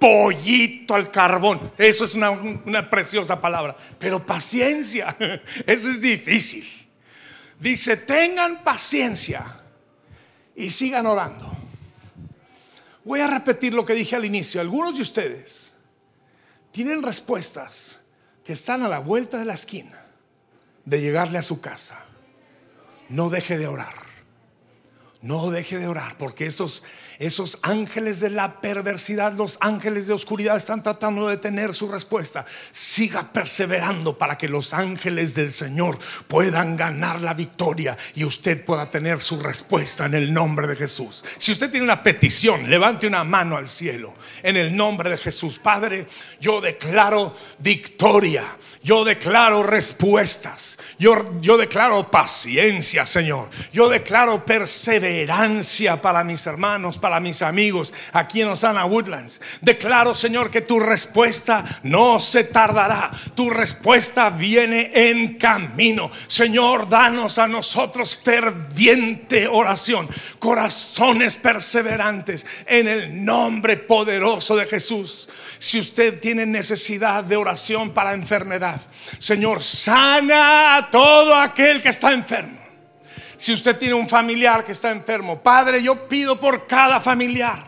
Pollito 0.00 0.94
al 0.94 1.10
carbón. 1.10 1.72
Eso 1.76 2.06
es 2.06 2.14
una, 2.14 2.30
una 2.30 2.88
preciosa 2.88 3.38
palabra. 3.38 3.76
Pero 3.98 4.24
paciencia, 4.24 5.14
eso 5.66 5.90
es 5.90 6.00
difícil. 6.00 6.64
Dice, 7.60 7.98
tengan 7.98 8.64
paciencia 8.64 9.44
y 10.56 10.70
sigan 10.70 11.04
orando. 11.04 11.63
Voy 13.04 13.20
a 13.20 13.26
repetir 13.26 13.74
lo 13.74 13.84
que 13.84 13.94
dije 13.94 14.16
al 14.16 14.24
inicio. 14.24 14.60
Algunos 14.60 14.94
de 14.94 15.02
ustedes 15.02 15.72
tienen 16.72 17.02
respuestas 17.02 18.00
que 18.44 18.54
están 18.54 18.82
a 18.82 18.88
la 18.88 18.98
vuelta 18.98 19.38
de 19.38 19.44
la 19.44 19.54
esquina 19.54 20.04
de 20.84 21.00
llegarle 21.00 21.38
a 21.38 21.42
su 21.42 21.60
casa. 21.60 22.04
No 23.08 23.30
deje 23.30 23.58
de 23.58 23.66
orar. 23.66 24.03
No 25.24 25.50
deje 25.50 25.78
de 25.78 25.88
orar 25.88 26.18
porque 26.18 26.44
esos 26.44 26.82
esos 27.18 27.58
ángeles 27.62 28.20
de 28.20 28.30
la 28.30 28.60
perversidad, 28.60 29.34
los 29.34 29.56
ángeles 29.60 30.06
de 30.06 30.12
oscuridad 30.12 30.56
están 30.56 30.82
tratando 30.82 31.28
de 31.28 31.36
tener 31.36 31.74
su 31.74 31.88
respuesta. 31.88 32.44
Siga 32.72 33.32
perseverando 33.32 34.18
para 34.18 34.36
que 34.36 34.48
los 34.48 34.74
ángeles 34.74 35.34
del 35.34 35.52
Señor 35.52 35.98
puedan 36.26 36.76
ganar 36.76 37.20
la 37.20 37.34
victoria 37.34 37.96
y 38.14 38.24
usted 38.24 38.64
pueda 38.64 38.90
tener 38.90 39.20
su 39.20 39.40
respuesta 39.40 40.06
en 40.06 40.14
el 40.14 40.32
nombre 40.32 40.66
de 40.66 40.76
Jesús. 40.76 41.24
Si 41.38 41.52
usted 41.52 41.70
tiene 41.70 41.84
una 41.84 42.02
petición, 42.02 42.68
levante 42.68 43.06
una 43.06 43.22
mano 43.22 43.56
al 43.56 43.68
cielo 43.68 44.14
en 44.42 44.56
el 44.56 44.74
nombre 44.76 45.10
de 45.10 45.18
Jesús. 45.18 45.58
Padre, 45.58 46.06
yo 46.40 46.60
declaro 46.60 47.34
victoria. 47.58 48.56
Yo 48.82 49.04
declaro 49.04 49.62
respuestas. 49.62 50.78
Yo, 50.98 51.40
yo 51.40 51.56
declaro 51.56 52.10
paciencia, 52.10 53.06
Señor. 53.06 53.48
Yo 53.72 53.88
declaro 53.88 54.44
perseverancia 54.44 55.13
para 56.00 56.24
mis 56.24 56.46
hermanos 56.46 56.98
para 56.98 57.20
mis 57.20 57.42
amigos 57.42 57.92
aquí 58.12 58.40
en 58.40 58.48
Osana 58.48 58.86
Woodlands. 58.86 59.40
Declaro, 59.60 60.14
Señor, 60.14 60.50
que 60.50 60.62
tu 60.62 60.80
respuesta 60.80 61.64
no 61.82 62.18
se 62.18 62.44
tardará. 62.44 63.10
Tu 63.34 63.50
respuesta 63.50 64.30
viene 64.30 64.90
en 64.92 65.38
camino. 65.38 66.10
Señor, 66.26 66.88
danos 66.88 67.38
a 67.38 67.46
nosotros 67.46 68.16
ferviente 68.16 69.46
oración, 69.46 70.08
corazones 70.38 71.36
perseverantes 71.36 72.46
en 72.66 72.88
el 72.88 73.24
nombre 73.24 73.76
poderoso 73.76 74.56
de 74.56 74.66
Jesús. 74.66 75.28
Si 75.58 75.78
usted 75.78 76.20
tiene 76.20 76.46
necesidad 76.46 77.24
de 77.24 77.36
oración 77.36 77.90
para 77.90 78.14
enfermedad, 78.14 78.80
Señor, 79.18 79.62
sana 79.62 80.76
a 80.76 80.90
todo 80.90 81.34
aquel 81.34 81.82
que 81.82 81.88
está 81.88 82.12
enfermo. 82.12 82.63
Si 83.44 83.52
usted 83.52 83.76
tiene 83.76 83.92
un 83.92 84.08
familiar 84.08 84.64
que 84.64 84.72
está 84.72 84.90
enfermo, 84.90 85.42
Padre, 85.42 85.82
yo 85.82 86.08
pido 86.08 86.40
por 86.40 86.66
cada 86.66 86.98
familiar 86.98 87.62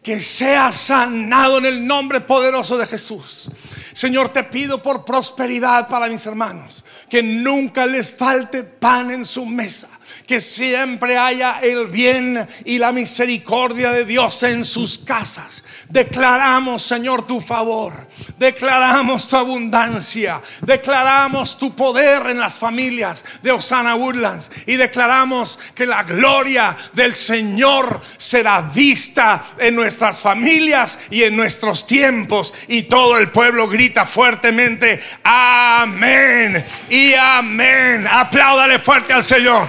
que 0.00 0.20
sea 0.20 0.70
sanado 0.70 1.58
en 1.58 1.66
el 1.66 1.84
nombre 1.84 2.20
poderoso 2.20 2.78
de 2.78 2.86
Jesús. 2.86 3.50
Señor, 3.92 4.28
te 4.28 4.44
pido 4.44 4.80
por 4.80 5.04
prosperidad 5.04 5.88
para 5.88 6.06
mis 6.06 6.24
hermanos, 6.26 6.84
que 7.08 7.24
nunca 7.24 7.86
les 7.86 8.12
falte 8.12 8.62
pan 8.62 9.10
en 9.10 9.26
su 9.26 9.44
mesa 9.44 9.88
que 10.26 10.40
siempre 10.40 11.18
haya 11.18 11.60
el 11.60 11.88
bien 11.88 12.48
y 12.64 12.78
la 12.78 12.92
misericordia 12.92 13.92
de 13.92 14.04
Dios 14.04 14.42
en 14.42 14.64
sus 14.64 14.98
casas. 14.98 15.62
Declaramos, 15.88 16.82
Señor, 16.82 17.26
tu 17.26 17.40
favor. 17.40 18.06
Declaramos 18.38 19.26
tu 19.26 19.36
abundancia. 19.36 20.40
Declaramos 20.60 21.58
tu 21.58 21.74
poder 21.74 22.26
en 22.28 22.38
las 22.38 22.54
familias 22.54 23.24
de 23.42 23.50
Osana 23.50 23.96
Woodlands. 23.96 24.50
Y 24.66 24.76
declaramos 24.76 25.58
que 25.74 25.86
la 25.86 26.04
gloria 26.04 26.76
del 26.92 27.12
Señor 27.12 28.00
será 28.18 28.60
vista 28.62 29.42
en 29.58 29.74
nuestras 29.74 30.20
familias 30.20 30.98
y 31.10 31.24
en 31.24 31.36
nuestros 31.36 31.86
tiempos. 31.86 32.54
Y 32.68 32.82
todo 32.82 33.18
el 33.18 33.30
pueblo 33.30 33.68
grita 33.68 34.06
fuertemente, 34.06 35.00
amén 35.24 36.64
y 36.88 37.14
amén. 37.14 38.06
Apláudale 38.08 38.78
fuerte 38.78 39.12
al 39.12 39.24
Señor. 39.24 39.68